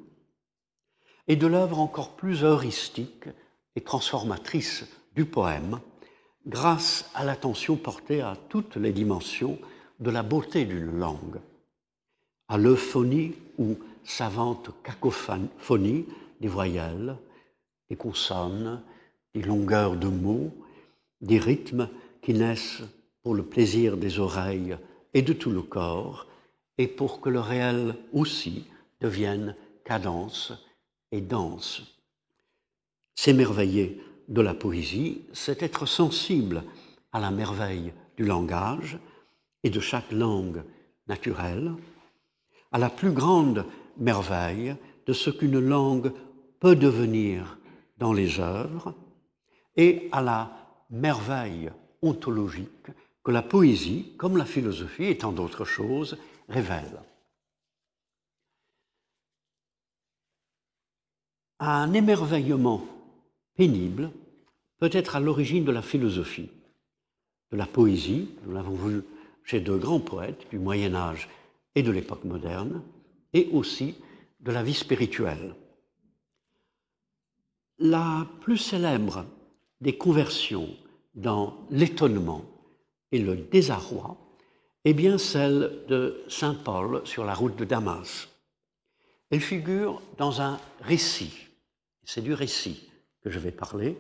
[1.28, 3.28] et de l'œuvre encore plus heuristique
[3.76, 5.80] et transformatrice du poème,
[6.46, 9.60] grâce à l'attention portée à toutes les dimensions
[10.00, 11.40] de la beauté d'une langue,
[12.48, 16.06] à l'euphonie ou savante cacophonie
[16.40, 17.18] des voyelles,
[17.90, 18.82] des consonnes,
[19.34, 20.52] des longueurs de mots,
[21.22, 21.90] des rythmes
[22.28, 22.84] qui naissent
[23.24, 24.76] pour le plaisir des oreilles
[25.14, 26.28] et de tout le corps,
[26.78, 28.66] et pour que le réel aussi
[29.00, 30.52] devienne cadence
[31.14, 31.84] et danse.
[33.16, 36.66] S'émerveiller de la poésie, c'est être sensible
[37.14, 39.00] à la merveille du langage
[39.64, 40.66] et de chaque langue
[41.08, 41.72] naturelle,
[42.74, 43.64] à la plus grande
[43.96, 46.12] merveille de ce qu'une langue
[46.60, 47.58] peut devenir
[47.98, 48.94] dans les œuvres
[49.78, 50.52] et à la
[50.90, 52.88] merveille ontologique
[53.24, 57.02] que la poésie, comme la philosophie et tant d'autres choses, révèle.
[61.60, 62.86] Un émerveillement
[63.56, 64.12] pénible
[64.78, 66.52] peut être à l'origine de la philosophie,
[67.52, 69.02] de la poésie, nous l'avons vu
[69.44, 71.30] chez deux grands poètes du Moyen Âge
[71.76, 72.84] et de l'époque moderne,
[73.34, 73.96] et aussi
[74.40, 75.56] de la vie spirituelle.
[77.80, 79.26] La plus célèbre
[79.82, 80.70] des conversions
[81.18, 82.46] dans l'étonnement
[83.12, 84.18] et le désarroi
[84.86, 88.30] est bien celle de Saint Paul sur la route de Damas.
[89.30, 91.48] Elle figure dans un récit
[92.08, 92.90] c'est du récit
[93.22, 93.98] que je vais parler,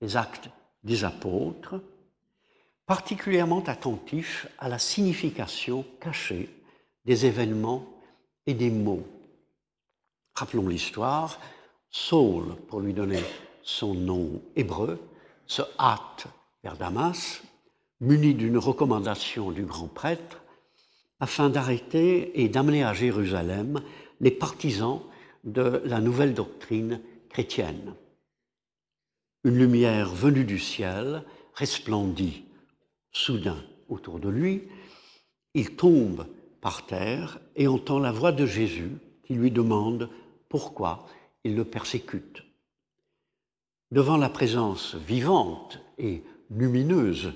[0.00, 0.50] les actes
[0.82, 1.80] des apôtres,
[2.86, 6.50] particulièrement attentifs à la signification cachée
[7.04, 7.86] des événements
[8.46, 9.06] et des mots.
[10.34, 11.38] Rappelons l'histoire,
[11.88, 13.22] Saul, pour lui donner
[13.62, 14.98] son nom hébreu,
[15.46, 16.26] se hâte
[16.62, 17.42] vers Damas,
[18.00, 20.42] muni d'une recommandation du grand prêtre,
[21.20, 23.80] afin d'arrêter et d'amener à Jérusalem
[24.20, 25.02] les partisans
[25.44, 27.94] de la nouvelle doctrine chrétienne.
[29.44, 31.22] Une lumière venue du ciel
[31.54, 32.44] resplendit
[33.12, 34.62] soudain autour de lui.
[35.54, 36.26] Il tombe
[36.60, 40.08] par terre et entend la voix de Jésus qui lui demande
[40.48, 41.06] pourquoi
[41.44, 42.42] il le persécute.
[43.90, 47.32] Devant la présence vivante et lumineuse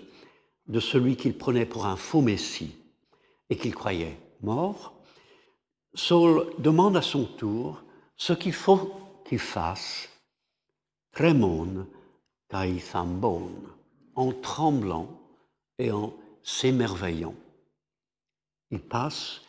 [0.67, 2.75] de celui qu'il prenait pour un faux Messie
[3.51, 4.95] et qu'il croyait mort,
[5.95, 7.83] Saul demande à son tour
[8.17, 8.93] ce qu'il faut
[9.25, 10.09] qu'il fasse,
[11.13, 11.87] tremon
[14.15, 15.09] en tremblant
[15.79, 17.35] et en s'émerveillant.
[18.71, 19.43] Il passe,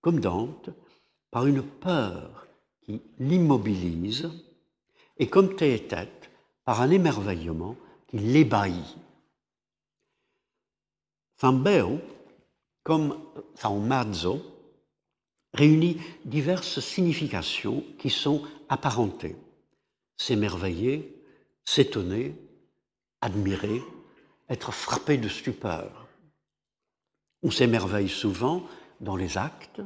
[0.00, 0.70] comme Dante,
[1.30, 2.46] par une peur
[2.82, 4.30] qui l'immobilise
[5.18, 6.27] et comme tête
[6.68, 7.76] par un émerveillement
[8.08, 8.98] qui l'ébahit.
[11.38, 11.98] Thambeo,
[12.82, 13.18] comme
[13.58, 14.42] Thaumazo,
[15.54, 19.34] réunit diverses significations qui sont apparentées.
[20.18, 21.16] S'émerveiller,
[21.64, 22.34] s'étonner,
[23.22, 23.80] admirer,
[24.50, 26.06] être frappé de stupeur.
[27.42, 28.62] On s'émerveille souvent
[29.00, 29.80] dans les actes,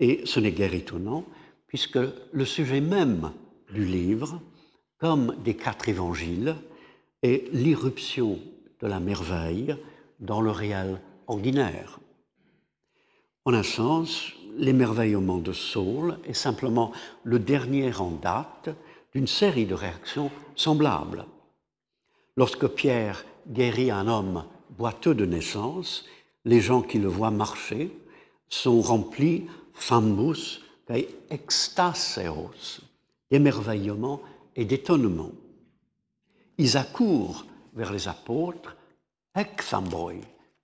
[0.00, 1.26] et ce n'est guère étonnant,
[1.66, 1.98] puisque
[2.32, 3.30] le sujet même
[3.70, 4.40] du livre,
[5.02, 6.54] comme des quatre évangiles,
[7.24, 8.38] est l'irruption
[8.80, 9.74] de la merveille
[10.20, 11.98] dans le réel ordinaire.
[13.44, 16.92] En un sens, l'émerveillement de Saul est simplement
[17.24, 18.68] le dernier en date
[19.12, 21.26] d'une série de réactions semblables.
[22.36, 24.44] Lorsque Pierre guérit un homme
[24.78, 26.04] boiteux de naissance,
[26.44, 27.90] les gens qui le voient marcher
[28.48, 30.60] sont remplis fambus
[30.94, 32.80] et extaseos,
[33.32, 34.20] d'émerveillement
[34.56, 35.32] et d'étonnement.
[36.58, 38.76] Ils accourent vers les apôtres,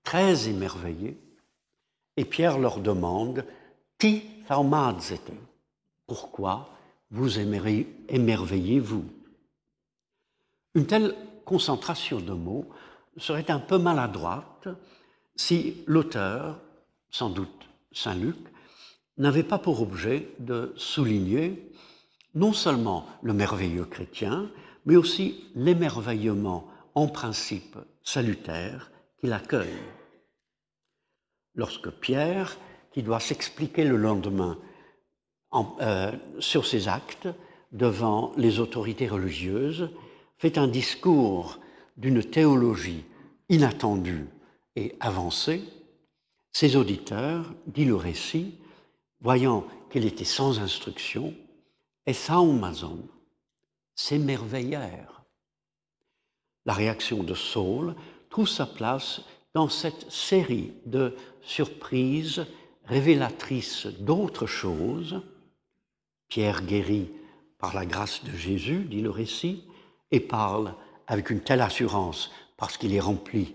[0.04, 1.16] très émerveillés,
[2.16, 3.44] Et Pierre leur demande
[3.98, 4.22] Ti
[6.06, 6.70] Pourquoi
[7.10, 9.04] vous émerveillez-vous?
[10.74, 12.66] Une telle concentration de mots
[13.16, 14.68] serait un peu maladroite
[15.36, 16.60] si l'auteur,
[17.10, 18.36] sans doute Saint Luc,
[19.16, 21.67] n'avait pas pour objet de souligner
[22.38, 24.48] non seulement le merveilleux chrétien,
[24.86, 29.82] mais aussi l'émerveillement en principe salutaire qu'il accueille.
[31.56, 32.56] Lorsque Pierre,
[32.92, 34.56] qui doit s'expliquer le lendemain
[35.80, 37.28] euh, sur ses actes
[37.72, 39.90] devant les autorités religieuses,
[40.38, 41.58] fait un discours
[41.96, 43.04] d'une théologie
[43.48, 44.26] inattendue
[44.76, 45.64] et avancée,
[46.52, 48.54] ses auditeurs, dit le récit,
[49.20, 51.34] voyant qu'il était sans instruction,
[52.08, 53.06] et Saumazon
[53.94, 55.24] s'émerveillèrent.
[56.64, 57.94] La réaction de Saul
[58.30, 59.20] trouve sa place
[59.52, 62.46] dans cette série de surprises
[62.86, 65.20] révélatrices d'autres choses.
[66.28, 67.10] Pierre guérit
[67.58, 69.64] par la grâce de Jésus, dit le récit,
[70.10, 70.74] et parle
[71.08, 73.54] avec une telle assurance parce qu'il est rempli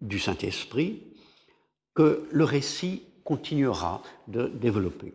[0.00, 1.02] du Saint-Esprit,
[1.94, 5.12] que le récit continuera de développer.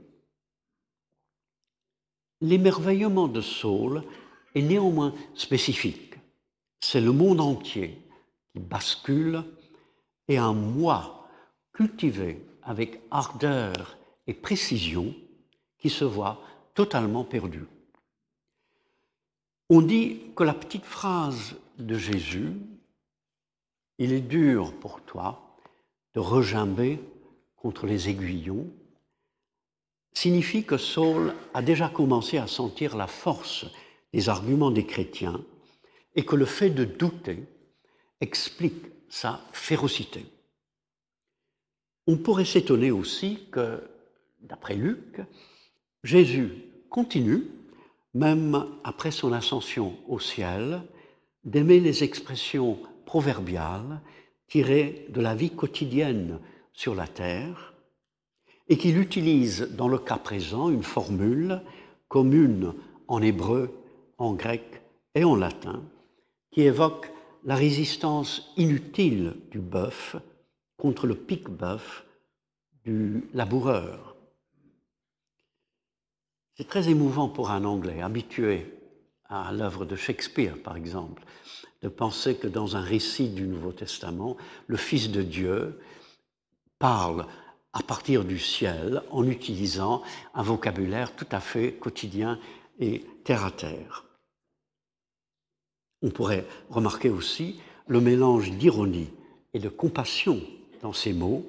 [2.42, 4.04] L'émerveillement de Saul
[4.56, 6.16] est néanmoins spécifique.
[6.80, 8.02] C'est le monde entier
[8.52, 9.44] qui bascule
[10.28, 11.28] et un moi
[11.74, 15.14] cultivé avec ardeur et précision
[15.78, 16.42] qui se voit
[16.74, 17.66] totalement perdu.
[19.70, 22.54] On dit que la petite phrase de Jésus,
[23.98, 25.58] il est dur pour toi
[26.14, 27.00] de regimber
[27.56, 28.68] contre les aiguillons,
[30.14, 33.66] signifie que Saul a déjà commencé à sentir la force
[34.14, 35.44] des arguments des chrétiens
[36.16, 37.44] et que le fait de douter
[38.20, 40.26] explique sa férocité.
[42.08, 43.82] On pourrait s'étonner aussi que,
[44.42, 45.22] d'après Luc,
[46.04, 46.52] Jésus
[46.90, 47.46] continue
[48.14, 50.82] même après son ascension au ciel,
[51.44, 54.02] d'aimer les expressions proverbiales
[54.48, 56.40] tirées de la vie quotidienne
[56.74, 57.71] sur la terre,
[58.72, 61.62] et qu'il utilise dans le cas présent une formule
[62.08, 62.74] commune
[63.10, 63.70] en hébreu,
[64.18, 64.82] en grec
[65.14, 65.84] et en latin,
[66.52, 67.12] qui évoque
[67.44, 70.16] la résistance inutile du bœuf
[70.78, 72.06] contre le pic-bœuf
[72.86, 74.16] du laboureur.
[76.56, 78.74] C'est très émouvant pour un Anglais habitué
[79.26, 81.26] à l'œuvre de Shakespeare, par exemple,
[81.82, 85.78] de penser que dans un récit du Nouveau Testament, le Fils de Dieu
[86.80, 87.28] parle
[87.74, 90.02] à partir du ciel en utilisant
[90.34, 92.40] un vocabulaire tout à fait quotidien
[92.80, 94.06] et terre à terre.
[96.02, 99.10] On pourrait remarquer aussi le mélange d'ironie
[99.54, 100.42] et de compassion
[100.82, 101.46] dans ces mots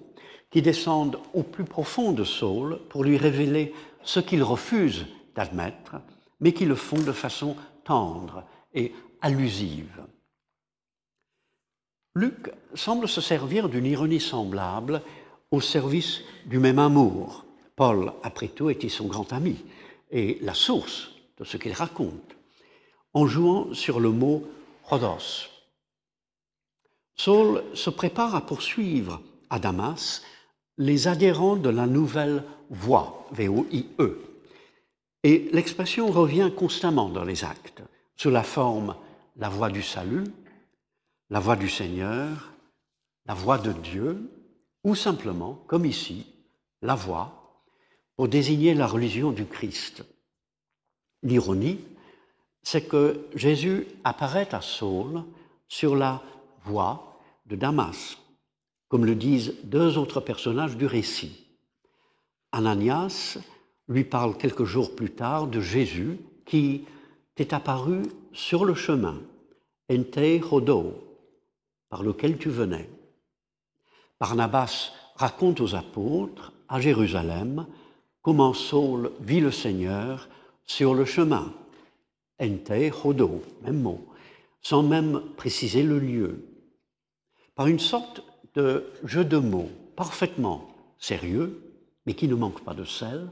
[0.50, 5.96] qui descendent au plus profond de Saul pour lui révéler ce qu'ils refusent d'admettre,
[6.40, 10.02] mais qui le font de façon tendre et allusive.
[12.14, 15.00] Luc semble se servir d'une ironie semblable
[15.52, 17.44] au service du même amour.
[17.76, 19.64] Paul, après tout, était son grand ami
[20.10, 22.36] et la source de ce qu'il raconte,
[23.14, 24.42] en jouant sur le mot
[24.84, 25.48] Rhodos.
[27.14, 30.22] Saul se prépare à poursuivre à Damas
[30.78, 34.18] les adhérents de la nouvelle voie, V-O-I-E.
[35.22, 37.82] Et l'expression revient constamment dans les actes,
[38.16, 38.96] sous la forme
[39.36, 40.24] la voix du salut,
[41.30, 42.52] la voix du Seigneur,
[43.26, 44.30] la voix de Dieu,
[44.84, 46.26] ou simplement, comme ici,
[46.80, 47.62] la voix,
[48.16, 50.04] pour désigner la religion du Christ.
[51.22, 51.80] L'ironie,
[52.62, 55.24] c'est que Jésus apparaît à Saul
[55.68, 56.22] sur la
[56.64, 58.18] voie de Damas
[58.92, 61.46] comme le disent deux autres personnages du récit.
[62.52, 63.38] Ananias
[63.88, 66.84] lui parle quelques jours plus tard de Jésus qui
[67.34, 68.02] t'est apparu
[68.34, 69.18] sur le chemin,
[69.90, 70.92] ente hodo,
[71.88, 72.86] par lequel tu venais.
[74.22, 77.66] Barnabas raconte aux apôtres à Jérusalem
[78.22, 80.28] comment Saul vit le Seigneur
[80.64, 81.52] sur le chemin,
[82.40, 82.70] ente
[83.02, 84.06] hodo, même mot,
[84.60, 86.46] sans même préciser le lieu.
[87.56, 88.22] Par une sorte
[88.54, 90.68] de jeu de mots parfaitement
[91.00, 91.60] sérieux,
[92.06, 93.28] mais qui ne manque pas de sel,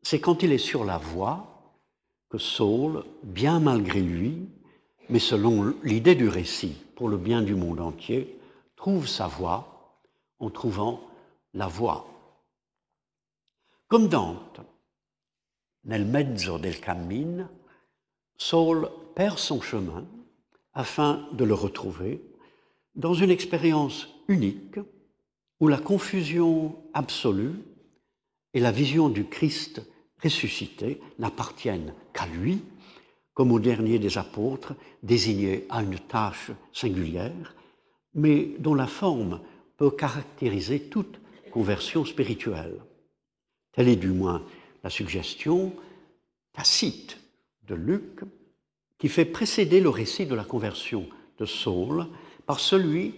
[0.00, 1.74] c'est quand il est sur la voie
[2.30, 4.48] que Saul, bien malgré lui,
[5.10, 8.38] mais selon l'idée du récit, pour le bien du monde entier,
[8.74, 9.71] trouve sa voie
[10.42, 11.00] en trouvant
[11.54, 12.06] la voie.
[13.86, 14.60] Comme Dante,
[15.84, 17.48] nel mezzo del cammin,
[18.36, 20.04] Saul perd son chemin
[20.74, 22.20] afin de le retrouver
[22.94, 24.80] dans une expérience unique
[25.60, 27.54] où la confusion absolue
[28.52, 29.82] et la vision du Christ
[30.22, 32.62] ressuscité n'appartiennent qu'à lui,
[33.34, 37.54] comme au dernier des apôtres, désigné à une tâche singulière,
[38.14, 39.40] mais dont la forme
[39.90, 41.20] caractériser toute
[41.50, 42.78] conversion spirituelle.
[43.72, 44.42] Telle est du moins
[44.84, 45.74] la suggestion
[46.52, 47.18] tacite
[47.66, 48.20] de Luc,
[48.98, 51.08] qui fait précéder le récit de la conversion
[51.38, 52.06] de Saul
[52.46, 53.14] par celui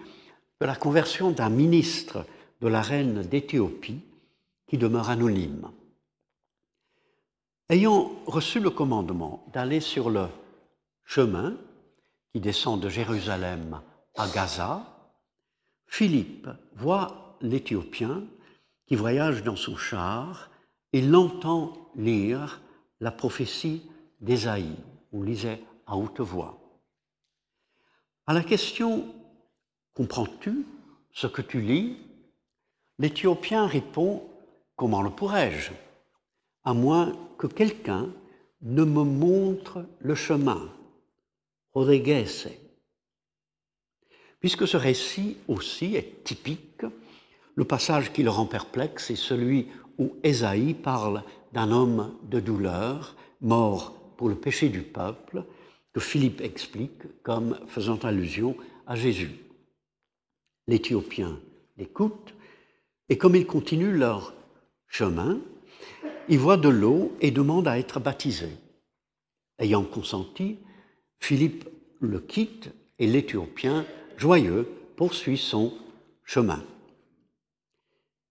[0.61, 2.25] de la conversion d'un ministre
[2.61, 4.01] de la reine d'Éthiopie
[4.67, 5.71] qui demeure anonyme.
[7.69, 10.27] Ayant reçu le commandement d'aller sur le
[11.05, 11.57] chemin
[12.33, 13.81] qui descend de Jérusalem
[14.17, 14.94] à Gaza,
[15.97, 18.25] Philippe voit l'Éthiopien
[18.85, 20.51] qui voyage dans son char
[20.93, 22.61] et l'entend lire
[22.99, 23.89] la prophétie
[24.21, 24.75] d'Ésaïe.
[25.13, 26.59] On lisait à haute voix.
[28.27, 29.07] À la question
[29.95, 30.67] Comprends-tu
[31.13, 31.97] ce que tu lis?
[32.99, 34.29] L'Éthiopien répond
[34.75, 35.71] Comment le pourrais-je?
[36.65, 38.09] À moins que quelqu'un
[38.63, 40.69] ne me montre le chemin.
[41.73, 42.64] Rodriguez.
[44.45, 46.83] Puisque ce récit aussi est typique,
[47.55, 51.23] le passage qui le rend perplexe est celui où Ésaïe parle
[51.55, 55.45] d'un homme de douleur, mort pour le péché du peuple,
[55.95, 58.55] que Philippe explique comme faisant allusion
[58.87, 59.31] à Jésus.
[60.67, 61.41] L'Éthiopien
[61.79, 62.35] l'écoute,
[63.09, 64.35] et comme ils continuent leur
[64.89, 65.39] chemin,
[66.29, 68.51] il voit de l'eau et demande à être baptisé.
[69.59, 70.59] Ayant consenti,
[71.19, 71.67] Philippe
[71.99, 72.69] le quitte
[72.99, 73.87] et l'Éthiopien,
[74.17, 75.73] joyeux, poursuit son
[76.25, 76.63] chemin.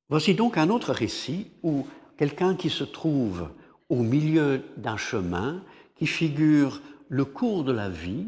[0.10, 3.50] Voici donc un autre récit où quelqu'un qui se trouve
[3.90, 5.64] au milieu d'un chemin
[5.96, 8.28] qui figure le cours de la vie,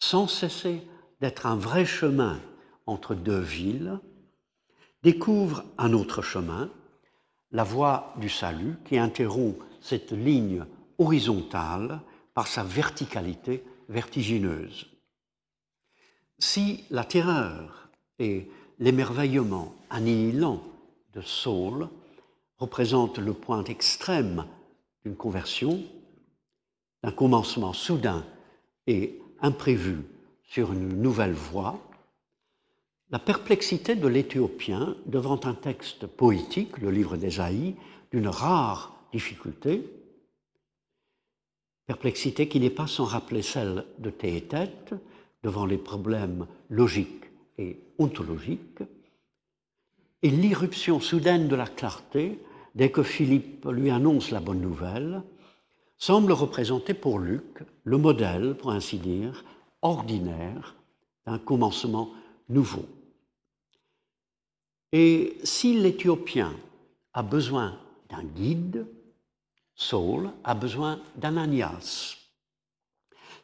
[0.00, 0.82] sans cesser
[1.20, 2.40] d'être un vrai chemin
[2.86, 3.98] entre deux villes,
[5.02, 6.70] découvre un autre chemin,
[7.50, 10.64] la voie du salut, qui interrompt cette ligne
[10.98, 12.00] horizontale
[12.34, 14.91] par sa verticalité vertigineuse.
[16.44, 17.88] Si la terreur
[18.18, 20.60] et l'émerveillement annihilant
[21.14, 21.88] de Saul
[22.58, 24.44] représentent le point extrême
[25.04, 25.80] d'une conversion,
[27.04, 28.26] d'un commencement soudain
[28.88, 29.98] et imprévu
[30.42, 31.80] sur une nouvelle voie,
[33.10, 37.76] la perplexité de l'Éthiopien devant un texte poétique, le livre d'Ésaïe,
[38.10, 39.88] d'une rare difficulté,
[41.86, 44.92] perplexité qui n'est pas sans rappeler celle de Théétète
[45.42, 47.24] devant les problèmes logiques
[47.58, 48.82] et ontologiques,
[50.22, 52.38] et l'irruption soudaine de la clarté
[52.74, 55.22] dès que Philippe lui annonce la bonne nouvelle,
[55.98, 59.44] semble représenter pour Luc le modèle, pour ainsi dire,
[59.82, 60.76] ordinaire
[61.26, 62.10] d'un commencement
[62.48, 62.84] nouveau.
[64.92, 66.54] Et si l'Éthiopien
[67.14, 67.78] a besoin
[68.08, 68.86] d'un guide,
[69.74, 72.16] Saul a besoin d'Ananias.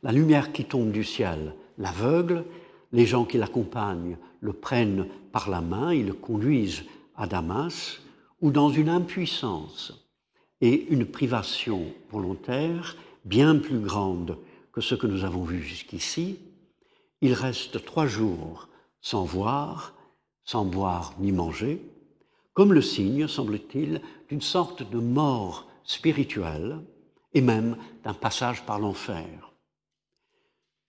[0.03, 2.45] La lumière qui tombe du ciel l'aveugle,
[2.93, 6.85] les gens qui l'accompagnent le prennent par la main, ils le conduisent
[7.16, 8.01] à Damas,
[8.41, 10.07] ou dans une impuissance
[10.61, 14.39] et une privation volontaire bien plus grande
[14.72, 16.39] que ce que nous avons vu jusqu'ici,
[17.20, 18.68] il reste trois jours
[19.01, 19.95] sans voir,
[20.45, 21.83] sans boire ni manger,
[22.55, 26.81] comme le signe, semble-t-il, d'une sorte de mort spirituelle
[27.33, 29.47] et même d'un passage par l'enfer.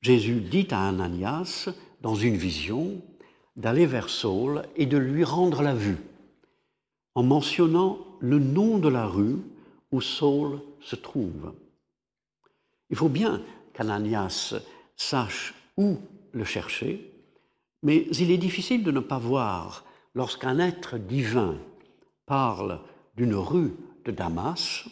[0.01, 1.69] Jésus dit à Ananias,
[2.01, 3.01] dans une vision,
[3.55, 5.97] d'aller vers Saul et de lui rendre la vue,
[7.15, 9.37] en mentionnant le nom de la rue
[9.91, 11.53] où Saul se trouve.
[12.89, 13.41] Il faut bien
[13.73, 14.55] qu'Ananias
[14.95, 15.97] sache où
[16.31, 17.11] le chercher,
[17.83, 19.85] mais il est difficile de ne pas voir,
[20.15, 21.57] lorsqu'un être divin
[22.25, 22.79] parle
[23.15, 23.73] d'une rue
[24.05, 24.85] de Damas,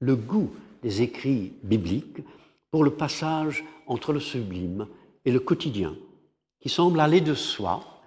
[0.00, 0.50] le goût
[0.82, 2.22] des écrits bibliques
[2.70, 4.86] pour le passage entre le sublime
[5.24, 5.96] et le quotidien,
[6.60, 8.00] qui semble aller de soi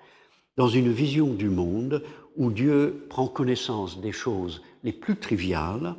[0.56, 2.04] dans une vision du monde
[2.38, 5.96] où Dieu prend connaissance des choses les plus triviales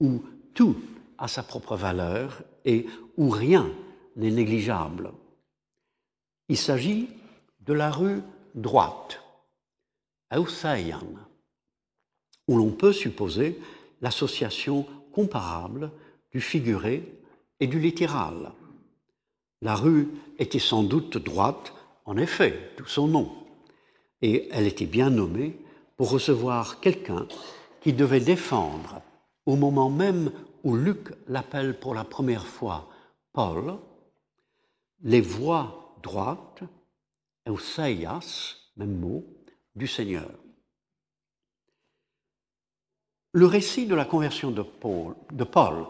[0.00, 0.22] où
[0.54, 0.76] tout
[1.18, 3.70] a sa propre valeur et où rien
[4.16, 5.12] n'est négligeable.
[6.48, 7.08] Il s'agit
[7.60, 8.22] de la rue
[8.54, 9.20] droite,
[10.32, 11.06] Eusaian,
[12.48, 13.58] où l'on peut supposer
[14.00, 15.90] l'association comparable
[16.30, 17.02] du figuré
[17.60, 18.52] et du littéral.
[19.62, 21.72] La rue était sans doute droite,
[22.04, 23.32] en effet, tout son nom,
[24.22, 25.58] et elle était bien nommée
[25.96, 27.26] pour recevoir quelqu'un
[27.80, 29.00] qui devait défendre
[29.46, 30.30] au moment même
[30.62, 32.88] où Luc l'appelle pour la première fois
[33.32, 33.78] Paul,
[35.02, 36.62] les voies droites,
[37.48, 39.24] Euseias, même mot,
[39.74, 40.30] du Seigneur.
[43.32, 45.86] Le récit de la conversion de Paul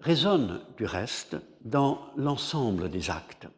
[0.00, 3.48] résonne du reste dans l'ensemble des actes.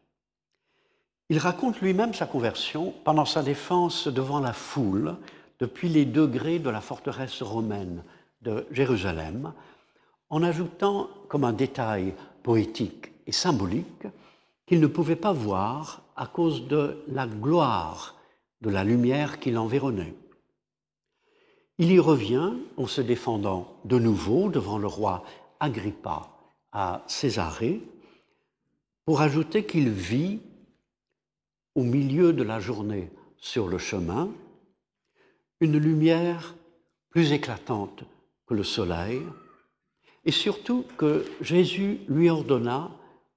[1.28, 5.16] Il raconte lui-même sa conversion pendant sa défense devant la foule
[5.60, 8.02] depuis les degrés de la forteresse romaine
[8.42, 9.52] de Jérusalem,
[10.28, 14.06] en ajoutant comme un détail poétique et symbolique
[14.66, 18.16] qu'il ne pouvait pas voir à cause de la gloire
[18.60, 20.14] de la lumière qui l'environnait.
[21.78, 25.24] Il y revient en se défendant de nouveau devant le roi
[25.60, 26.31] Agrippa
[26.72, 27.80] à Césarée
[29.04, 30.40] pour ajouter qu'il vit
[31.74, 34.30] au milieu de la journée sur le chemin
[35.60, 36.54] une lumière
[37.10, 38.04] plus éclatante
[38.46, 39.22] que le soleil
[40.24, 42.90] et surtout que Jésus lui ordonna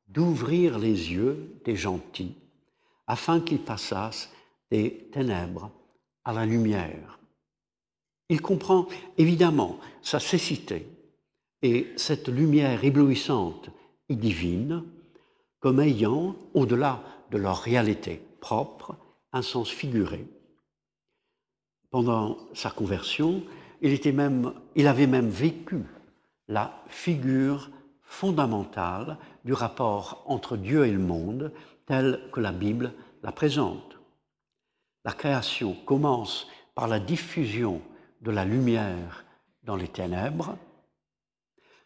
[0.07, 2.36] d'ouvrir les yeux des gentils
[3.07, 4.31] afin qu'ils passassent
[4.71, 5.71] des ténèbres
[6.23, 7.19] à la lumière.
[8.29, 10.88] Il comprend évidemment sa cécité
[11.66, 13.72] et cette lumière éblouissante
[14.07, 14.84] et divine
[15.59, 17.01] comme ayant, au-delà
[17.32, 18.95] de leur réalité propre,
[19.34, 20.28] un sens figuré.
[21.89, 23.41] Pendant sa conversion,
[23.82, 25.82] il, avait même vécu
[26.47, 27.72] la figure
[28.03, 31.51] fondamentale du rapport entre Dieu et le monde
[31.88, 32.93] tel que la Bible
[33.24, 33.97] la présente.
[35.03, 37.82] La création commence par la diffusion
[38.22, 39.26] de la lumière
[39.63, 40.55] dans les ténèbres.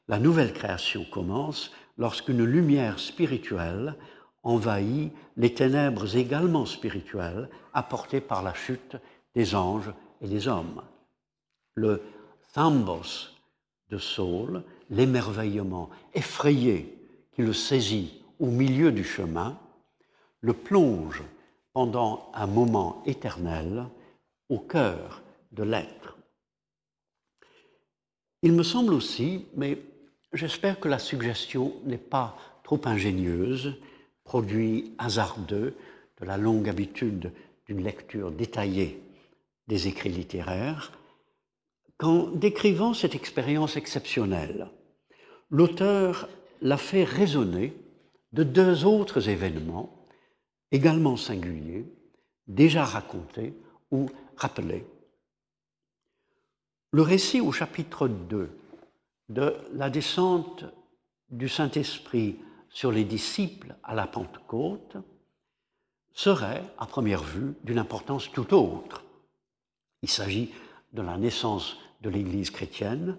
[0.10, 3.93] La nouvelle création commence lorsqu'une lumière spirituelle
[4.41, 8.97] envahit les ténèbres également spirituelles apportées par la chute
[9.36, 10.82] des anges et des hommes.
[11.76, 12.01] Le
[12.53, 13.30] thambos
[13.91, 16.97] de Saul, l'émerveillement effrayé
[17.34, 19.60] qui le saisit au milieu du chemin,
[20.41, 21.22] le plonge
[21.72, 23.86] pendant un moment éternel
[24.49, 26.18] au cœur de l'être.
[28.41, 29.78] Il me semble aussi, mais
[30.34, 33.75] j'espère que la suggestion n'est pas trop ingénieuse,
[34.23, 35.75] produit hasardeux
[36.19, 37.32] de la longue habitude
[37.65, 39.01] d'une lecture détaillée
[39.67, 40.91] des écrits littéraires,
[41.97, 44.69] qu'en décrivant cette expérience exceptionnelle,
[45.49, 46.30] l'auteur
[46.61, 47.73] l'a fait résonner
[48.34, 50.05] de deux autres événements
[50.71, 51.86] également singuliers,
[52.47, 53.53] déjà racontés
[53.91, 54.86] ou rappelés.
[56.91, 58.49] Le récit au chapitre 2
[59.30, 60.65] de la descente
[61.30, 64.97] du Saint-Esprit sur les disciples à la Pentecôte
[66.13, 69.03] serait, à première vue, d'une importance tout autre.
[70.01, 70.51] Il s'agit
[70.93, 73.17] de la naissance de l'Église chrétienne,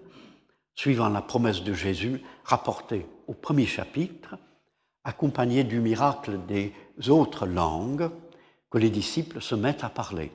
[0.75, 4.37] suivant la promesse de Jésus rapportée au premier chapitre,
[5.03, 6.73] accompagnée du miracle des
[7.09, 8.09] autres langues
[8.69, 10.31] que les disciples se mettent à parler.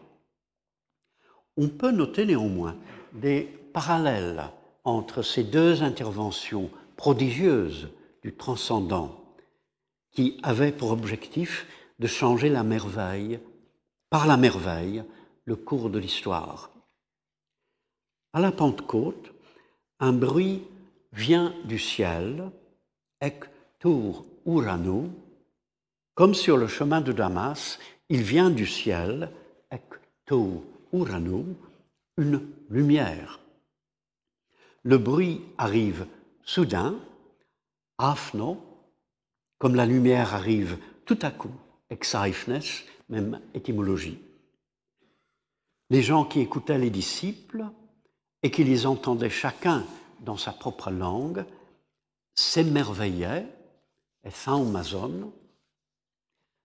[1.57, 2.77] On peut noter néanmoins
[3.13, 4.45] des parallèles
[4.87, 7.89] entre ces deux interventions prodigieuses
[8.23, 9.21] du transcendant
[10.13, 11.67] qui avaient pour objectif
[11.99, 13.41] de changer la merveille,
[14.09, 15.05] par la merveille,
[15.45, 16.71] le cours de l'histoire.
[18.33, 19.33] À la Pentecôte,
[19.99, 20.63] un bruit
[21.13, 22.51] vient du ciel,
[23.21, 23.45] ek
[23.81, 25.09] tour urano,
[26.15, 27.79] comme sur le chemin de Damas,
[28.09, 29.31] il vient du ciel,
[29.71, 29.83] ek
[30.27, 30.63] tour
[30.93, 31.45] urano,
[32.19, 33.41] une lumière.
[34.87, 36.07] Le bruit arrive
[36.45, 36.95] soudain,
[37.99, 38.63] afno,
[39.59, 41.51] comme la lumière arrive tout à coup,
[41.91, 42.61] exaifnes,
[43.09, 44.21] même étymologie.
[45.91, 47.67] Les gens qui écoutaient les disciples
[48.45, 49.85] et qui les entendait chacun
[50.21, 51.45] dans sa propre langue,
[52.37, 53.45] s'émerveillait,
[54.23, 55.33] et Amazon,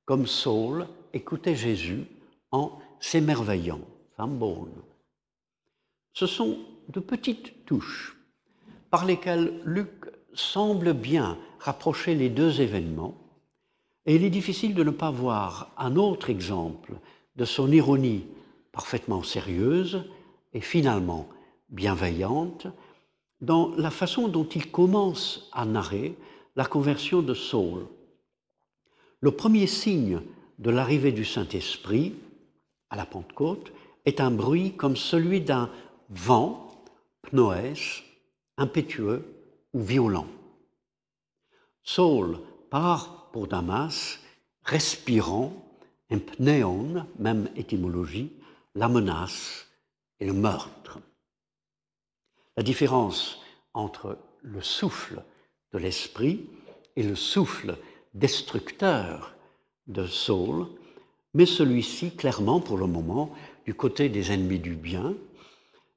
[0.05, 2.05] comme Saul écoutait Jésus
[2.51, 3.81] en s'émerveillant,
[6.13, 6.59] Ce sont
[6.91, 8.17] de petites touches
[8.89, 9.89] par lesquelles Luc
[10.33, 13.15] semble bien rapprocher les deux événements,
[14.05, 16.93] et il est difficile de ne pas voir un autre exemple
[17.35, 18.25] de son ironie
[18.71, 20.03] parfaitement sérieuse
[20.53, 21.29] et finalement
[21.69, 22.67] bienveillante
[23.41, 26.15] dans la façon dont il commence à narrer
[26.55, 27.85] la conversion de Saul.
[29.19, 30.21] Le premier signe
[30.59, 32.15] de l'arrivée du Saint-Esprit
[32.89, 33.71] à la Pentecôte
[34.05, 35.69] est un bruit comme celui d'un
[36.09, 36.70] vent,
[37.21, 38.03] pnoès,
[38.57, 39.25] impétueux
[39.73, 40.27] ou violent.
[41.83, 44.19] Saul part pour Damas,
[44.63, 45.53] respirant,
[46.09, 48.31] un pnéon, même étymologie,
[48.75, 49.67] la menace
[50.19, 50.99] et le meurtre.
[52.57, 53.39] La différence
[53.73, 55.23] entre le souffle
[55.71, 56.45] de l'esprit
[56.95, 57.77] et le souffle
[58.13, 59.33] destructeur
[59.87, 60.67] de Saul
[61.33, 63.33] met celui-ci clairement pour le moment
[63.65, 65.15] du côté des ennemis du bien,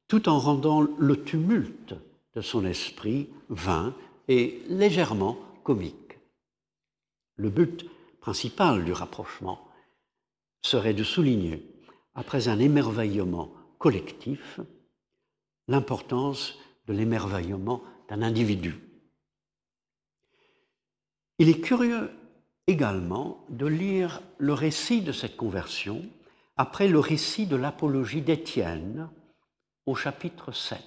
[0.09, 1.95] tout en rendant le tumulte
[2.35, 3.95] de son esprit vain
[4.29, 6.19] et légèrement comique.
[7.37, 7.87] Le but
[8.21, 9.69] principal du rapprochement
[10.63, 11.67] serait de souligner,
[12.15, 14.61] après un émerveillement collectif,
[15.69, 18.77] l'importance de l'émerveillement d'un individu.
[21.39, 22.11] Il est curieux
[22.67, 26.03] également de lire le récit de cette conversion
[26.57, 29.11] après le récit de l'apologie d'Étienne
[29.87, 30.78] au chapitre 7.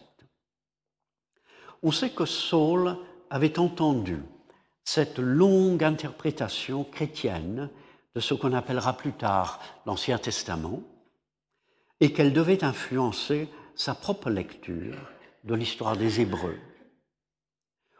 [1.83, 2.97] On sait que Saul
[3.29, 4.21] avait entendu
[4.83, 7.69] cette longue interprétation chrétienne
[8.15, 10.81] de ce qu'on appellera plus tard l'Ancien Testament
[11.99, 14.95] et qu'elle devait influencer sa propre lecture
[15.43, 16.57] de l'histoire des Hébreux.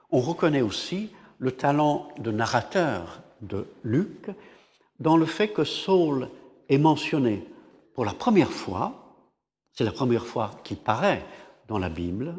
[0.10, 4.30] On reconnaît aussi le talent de narrateur de Luc
[5.00, 6.30] dans le fait que Saul
[6.70, 7.46] est mentionné
[7.94, 9.07] pour la première fois,
[9.78, 11.24] c'est la première fois qu'il paraît
[11.68, 12.36] dans la Bible,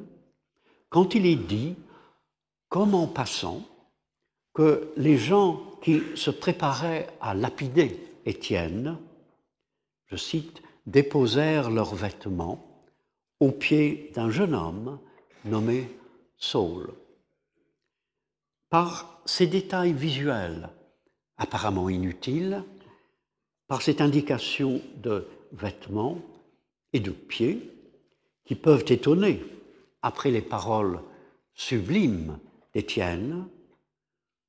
[0.89, 1.77] quand il est dit,
[2.69, 3.63] comme en passant,
[4.55, 8.99] que les gens qui se préparaient à lapider Étienne,
[10.07, 12.85] je cite, déposèrent leurs vêtements
[13.39, 14.99] aux pieds d'un jeune homme
[15.45, 15.97] nommé
[16.39, 16.93] Saul.
[18.69, 20.71] Par ces détails visuels
[21.37, 22.65] apparemment inutiles,
[23.69, 26.19] par cette indication de vêtements
[26.93, 27.71] et de pieds
[28.45, 29.43] qui peuvent étonner
[30.03, 31.01] après les paroles
[31.55, 32.39] sublimes
[32.73, 33.47] d'Étienne,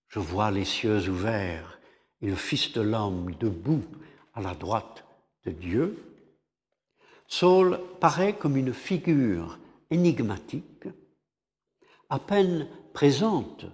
[0.07, 1.79] je vois les cieux ouverts
[2.21, 3.83] et le Fils de l'homme debout
[4.33, 5.05] à la droite
[5.45, 5.97] de Dieu,
[7.27, 9.59] Saul paraît comme une figure
[9.91, 10.87] énigmatique,
[12.09, 13.65] à peine présente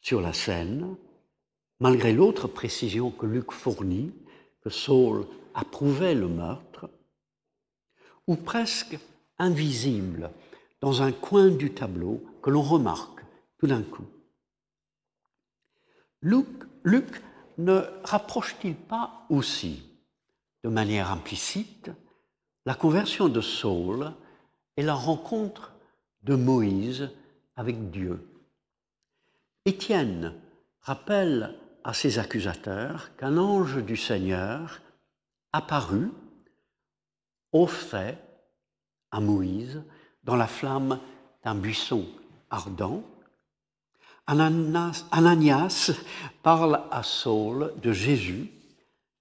[0.00, 0.96] sur la scène,
[1.80, 4.12] malgré l'autre précision que Luc fournit,
[4.62, 6.88] que Saul approuvait le meurtre,
[8.26, 8.98] ou presque
[9.38, 10.30] invisible
[10.80, 13.24] dans un coin du tableau que l'on remarque
[13.58, 14.06] tout d'un coup.
[16.20, 16.46] Luc,
[16.84, 17.22] Luc
[17.58, 19.82] ne rapproche-t-il pas aussi,
[20.64, 21.90] de manière implicite,
[22.66, 24.12] la conversion de Saul
[24.76, 25.72] et la rencontre
[26.22, 27.10] de Moïse
[27.56, 28.24] avec Dieu?
[29.64, 30.34] Étienne
[30.80, 34.80] rappelle à ses accusateurs qu'un ange du Seigneur
[35.52, 36.10] apparut
[37.52, 38.18] au fait
[39.10, 39.82] à Moïse
[40.24, 40.98] dans la flamme
[41.44, 42.06] d'un buisson
[42.50, 43.02] ardent.
[44.26, 45.92] Ananias
[46.42, 48.50] parle à Saul de Jésus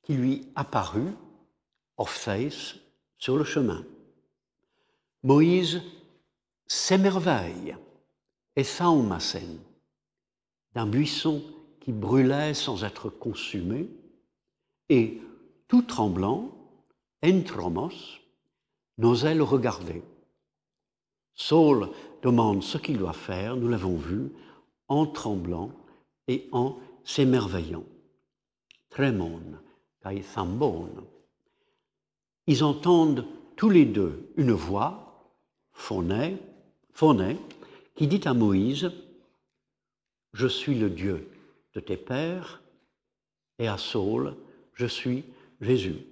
[0.04, 1.14] qui lui apparut,
[1.98, 2.80] Orpheus,
[3.18, 3.84] sur le chemin.
[5.24, 5.82] Moïse
[6.66, 7.76] s'émerveille
[8.56, 9.60] et saumasen
[10.74, 11.44] d'un buisson
[11.82, 13.90] qui brûlait sans être consumé,
[14.90, 15.22] et,
[15.68, 16.52] tout tremblant,
[17.24, 18.21] Entromos
[18.98, 20.04] n'osait le regarder.
[21.34, 21.90] Saul
[22.22, 24.32] demande ce qu'il doit faire, nous l'avons vu,
[24.88, 25.72] en tremblant
[26.28, 27.86] et en s'émerveillant.
[28.90, 29.42] Tremon,
[30.04, 30.90] kai thambon.
[32.48, 33.26] Ils entendent
[33.56, 35.32] tous les deux une voix,
[35.74, 36.38] Phoné,
[37.96, 38.92] qui dit à Moïse,
[40.34, 41.30] Je suis le Dieu
[41.74, 42.62] de tes pères,
[43.60, 44.36] et à Saul,
[44.74, 45.24] Je suis
[45.62, 46.06] Jésus.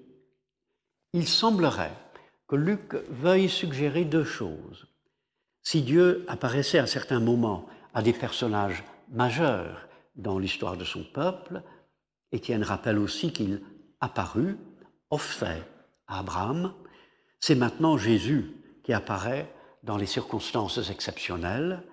[1.13, 1.95] Il semblerait
[2.49, 4.87] que Luc veuille suggérer deux choses.
[5.61, 11.61] Si Dieu apparaissait à certains moments à des personnages majeurs dans l'histoire de son peuple,
[12.31, 13.61] Étienne rappelle aussi qu'il
[14.01, 14.57] apparut,
[15.11, 15.63] offert
[16.07, 16.73] Abraham,
[17.39, 18.51] c'est maintenant Jésus
[18.83, 21.83] qui apparaît dans les circonstances exceptionnelles.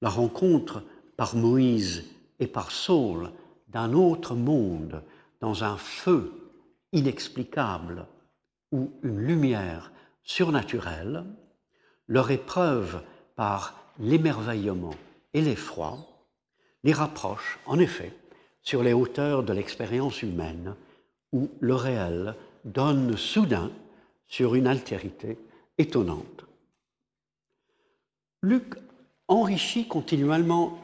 [0.00, 0.84] La rencontre
[1.16, 2.04] par Moïse
[2.38, 3.32] et par Saul
[3.68, 5.02] d'un autre monde,
[5.40, 6.52] dans un feu
[6.92, 8.06] inexplicable
[8.72, 9.92] ou une lumière
[10.22, 11.24] surnaturelle,
[12.08, 13.02] leur épreuve
[13.34, 14.94] par l'émerveillement
[15.34, 15.98] et l'effroi,
[16.84, 18.12] les rapproche en effet
[18.62, 20.74] sur les hauteurs de l'expérience humaine
[21.32, 23.70] où le réel donne soudain
[24.26, 25.38] sur une altérité
[25.78, 26.46] étonnante.
[28.42, 28.74] Luc
[29.28, 30.78] enrichit continuellement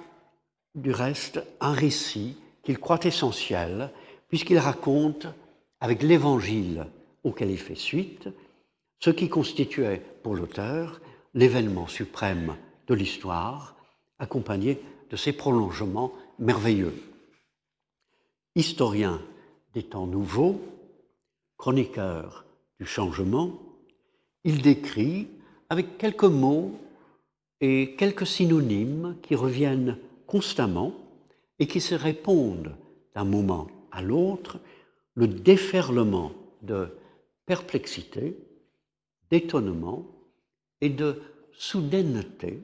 [0.74, 3.90] du reste un récit qu'il croit essentiel,
[4.28, 5.26] puisqu'il raconte,
[5.80, 6.86] avec l'évangile
[7.24, 8.28] auquel il fait suite,
[8.98, 11.00] ce qui constituait pour l'auteur
[11.34, 12.56] l'événement suprême
[12.86, 13.76] de l'histoire,
[14.18, 16.94] accompagné de ses prolongements merveilleux.
[18.54, 19.20] Historien
[19.74, 20.60] des temps nouveaux,
[21.56, 22.44] chroniqueur
[22.78, 23.58] du changement,
[24.44, 25.28] il décrit
[25.70, 26.78] avec quelques mots
[27.60, 29.96] et quelques synonymes qui reviennent
[30.26, 30.92] constamment
[31.58, 32.74] et qui se répondent
[33.14, 34.58] d'un moment à l'autre
[35.14, 36.88] le déferlement de
[37.46, 38.36] perplexité,
[39.30, 40.06] d'étonnement
[40.80, 41.22] et de
[41.52, 42.62] soudaineté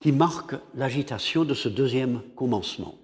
[0.00, 2.96] qui marquent l'agitation de ce deuxième commencement.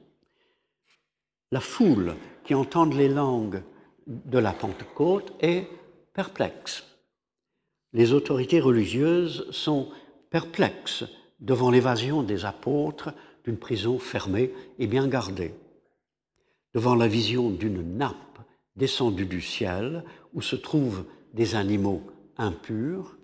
[1.50, 2.14] La foule
[2.44, 3.62] qui entend les langues
[4.06, 5.68] de la Pentecôte est
[6.12, 6.84] perplexe.
[7.92, 9.88] Les autorités religieuses sont
[10.30, 11.04] perplexes
[11.40, 13.12] devant l'évasion des apôtres
[13.44, 15.54] d'une prison fermée et bien gardée,
[16.74, 18.38] devant la vision d'une nappe
[18.76, 20.04] descendue du ciel
[20.34, 22.02] où se trouvent des animaux
[22.36, 23.16] impurs,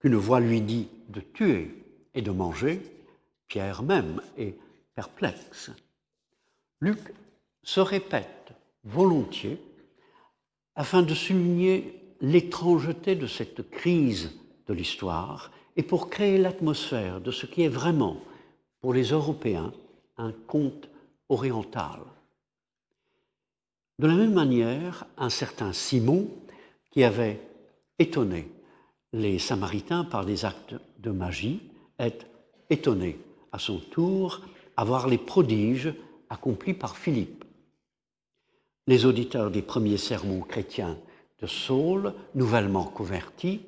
[0.00, 1.82] qu'une voix lui dit de tuer
[2.14, 2.80] et de manger,
[3.48, 4.56] Pierre même est
[4.94, 5.70] perplexe.
[6.80, 6.98] Luc
[7.62, 8.52] se répète
[8.84, 9.60] volontiers
[10.76, 14.32] afin de souligner l'étrangeté de cette crise
[14.66, 18.18] de l'histoire et pour créer l'atmosphère de ce qui est vraiment,
[18.80, 19.72] pour les Européens,
[20.16, 20.88] un conte
[21.28, 22.00] oriental.
[23.98, 26.28] De la même manière, un certain Simon,
[26.90, 27.40] qui avait
[27.98, 28.50] étonné
[29.12, 31.60] les Samaritains par des actes de magie,
[31.98, 32.26] est
[32.70, 33.18] étonné
[33.52, 34.40] à son tour
[34.76, 35.94] à voir les prodiges
[36.28, 37.44] accomplis par Philippe.
[38.88, 40.98] Les auditeurs des premiers sermons chrétiens
[41.40, 43.60] de Saul, nouvellement convertis,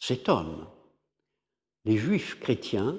[0.00, 0.66] s'étonnent.
[1.84, 2.96] Les juifs chrétiens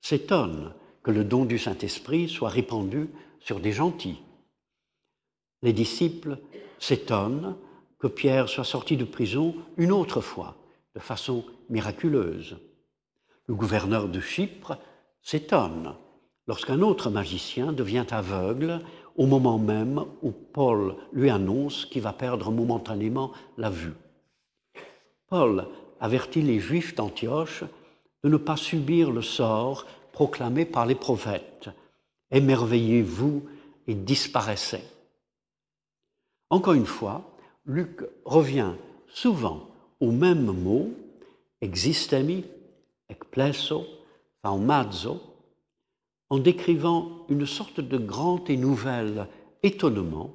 [0.00, 3.08] s'étonnent que le don du Saint-Esprit soit répandu
[3.40, 4.20] sur des gentils.
[5.62, 6.38] Les disciples
[6.78, 7.56] s'étonnent
[7.98, 10.56] que Pierre soit sorti de prison une autre fois,
[10.94, 12.56] de façon miraculeuse.
[13.46, 14.76] Le gouverneur de Chypre
[15.22, 15.94] s'étonne
[16.48, 18.80] lorsqu'un autre magicien devient aveugle
[19.16, 23.94] au moment même où Paul lui annonce qu'il va perdre momentanément la vue.
[25.28, 25.66] Paul
[26.00, 27.64] avertit les Juifs d'Antioche
[28.24, 31.70] de ne pas subir le sort proclamé par les prophètes.
[32.30, 33.44] Émerveillez-vous
[33.86, 34.82] et disparaissez.
[36.52, 37.34] Encore une fois,
[37.64, 38.74] Luc revient
[39.08, 40.90] souvent au même mot,
[41.62, 42.44] existemi,
[43.08, 43.86] ekpleso,
[44.42, 45.18] faumazzo,
[46.28, 49.28] en décrivant une sorte de grand et nouvel
[49.62, 50.30] étonnement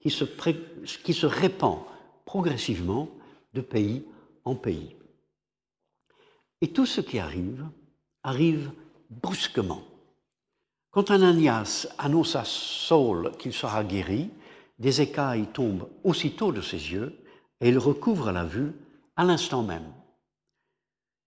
[0.00, 1.78] qui se répand
[2.26, 3.08] progressivement
[3.54, 4.04] de pays
[4.44, 4.94] en pays.
[6.60, 7.66] Et tout ce qui arrive
[8.22, 8.70] arrive
[9.08, 9.80] brusquement.
[10.90, 14.28] Quand Ananias annonce à Saul qu'il sera guéri,
[14.78, 17.24] des écailles tombent aussitôt de ses yeux
[17.60, 18.72] et il recouvre la vue
[19.16, 19.92] à l'instant même.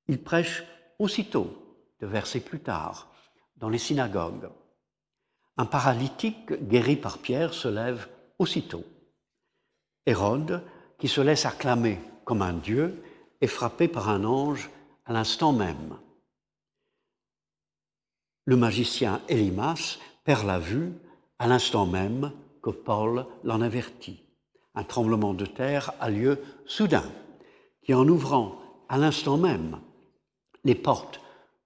[0.08, 0.64] Il prêche
[1.00, 1.52] aussitôt,
[2.00, 3.12] de versets plus tard,
[3.56, 4.50] dans les synagogues.
[5.58, 8.84] Un paralytique guéri par Pierre se lève aussitôt.
[10.06, 10.64] Hérode,
[11.00, 13.04] qui se laisse acclamer comme un dieu,
[13.42, 14.70] est frappé par un ange
[15.06, 15.98] à l'instant même.
[18.46, 20.94] Le magicien Élimas perd la vue
[21.40, 22.32] à l'instant même
[22.72, 24.24] Paul l'en avertit.
[24.76, 27.10] Un tremblement de terre a lieu soudain,
[27.84, 28.60] qui en ouvrant
[28.90, 29.80] à l'instant même
[30.64, 31.22] les portes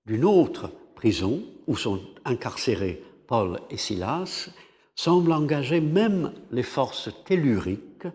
[0.06, 4.50] d'une autre prison où sont incarcérés Paul et Silas,
[4.96, 8.08] semble engager même les forces telluriques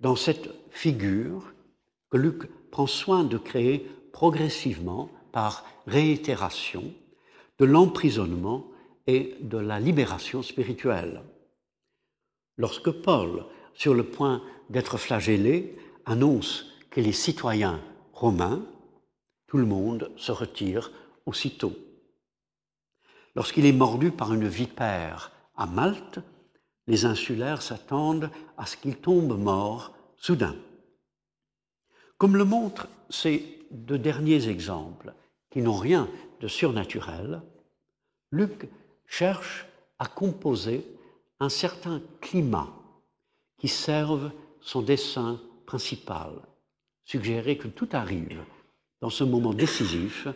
[0.00, 1.52] dans cette figure
[2.10, 6.84] que Luc prend soin de créer progressivement par réitération
[7.58, 8.64] de l'emprisonnement
[9.06, 11.22] et de la libération spirituelle.
[12.60, 17.80] Lorsque Paul, sur le point d'être flagellé, annonce qu'il est citoyen
[18.12, 18.60] romain,
[19.46, 20.92] tout le monde se retire
[21.24, 21.72] aussitôt.
[23.34, 26.18] Lorsqu'il est mordu par une vipère à Malte,
[26.86, 30.54] les insulaires s'attendent à ce qu'il tombe mort soudain.
[32.18, 35.14] Comme le montrent ces deux derniers exemples,
[35.50, 36.10] qui n'ont rien
[36.42, 37.40] de surnaturel,
[38.30, 38.68] Luc
[39.06, 39.66] cherche
[39.98, 40.84] à composer
[41.40, 42.68] un certain climat
[43.58, 44.30] qui serve
[44.60, 46.32] son dessin principal,
[47.04, 48.42] suggérer que tout arrive
[49.00, 50.28] dans ce moment décisif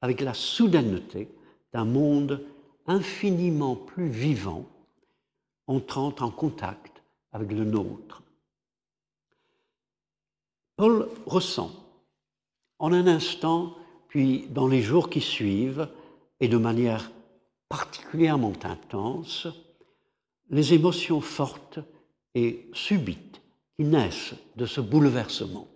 [0.00, 1.28] avec la soudaineté
[1.72, 2.44] d'un monde
[2.86, 4.66] infiniment plus vivant
[5.68, 8.22] entrant en contact avec le nôtre.
[10.76, 11.70] Paul ressent
[12.80, 13.76] en un instant,
[14.08, 15.88] puis dans les jours qui suivent,
[16.40, 17.12] et de manière
[17.68, 19.46] particulièrement intense,
[20.52, 21.80] les émotions fortes
[22.34, 23.40] et subites
[23.76, 25.66] qui naissent de ce bouleversement.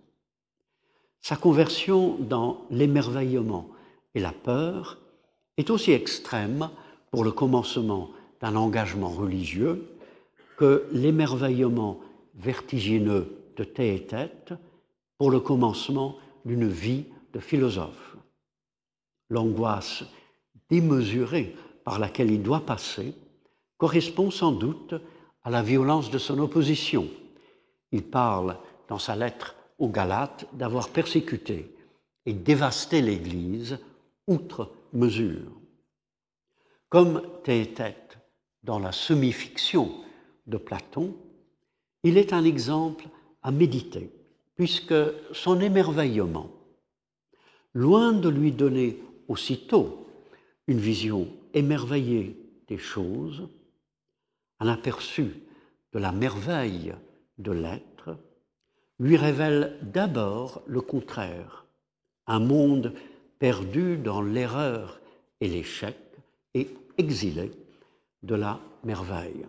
[1.22, 3.68] Sa conversion dans l'émerveillement
[4.14, 4.98] et la peur
[5.56, 6.70] est aussi extrême
[7.10, 8.10] pour le commencement
[8.40, 9.88] d'un engagement religieux
[10.58, 11.98] que l'émerveillement
[12.34, 14.52] vertigineux de tête
[15.18, 18.16] pour le commencement d'une vie de philosophe.
[19.30, 20.04] L'angoisse
[20.68, 23.14] démesurée par laquelle il doit passer
[23.78, 24.94] correspond sans doute
[25.42, 27.08] à la violence de son opposition.
[27.92, 28.56] Il parle
[28.88, 31.74] dans sa lettre aux Galates d'avoir persécuté
[32.24, 33.78] et dévasté l'Église
[34.26, 35.52] outre mesure.
[36.88, 38.18] Comme Théétète
[38.62, 39.92] dans la semi-fiction
[40.46, 41.14] de Platon,
[42.02, 43.06] il est un exemple
[43.42, 44.10] à méditer,
[44.56, 44.94] puisque
[45.32, 46.50] son émerveillement,
[47.74, 50.06] loin de lui donner aussitôt
[50.66, 52.36] une vision émerveillée
[52.68, 53.48] des choses,
[54.60, 55.34] un aperçu
[55.92, 56.94] de la merveille
[57.38, 58.16] de l'être,
[58.98, 61.66] lui révèle d'abord le contraire,
[62.26, 62.94] un monde
[63.38, 65.00] perdu dans l'erreur
[65.40, 65.96] et l'échec
[66.54, 67.50] et exilé
[68.22, 69.46] de la merveille.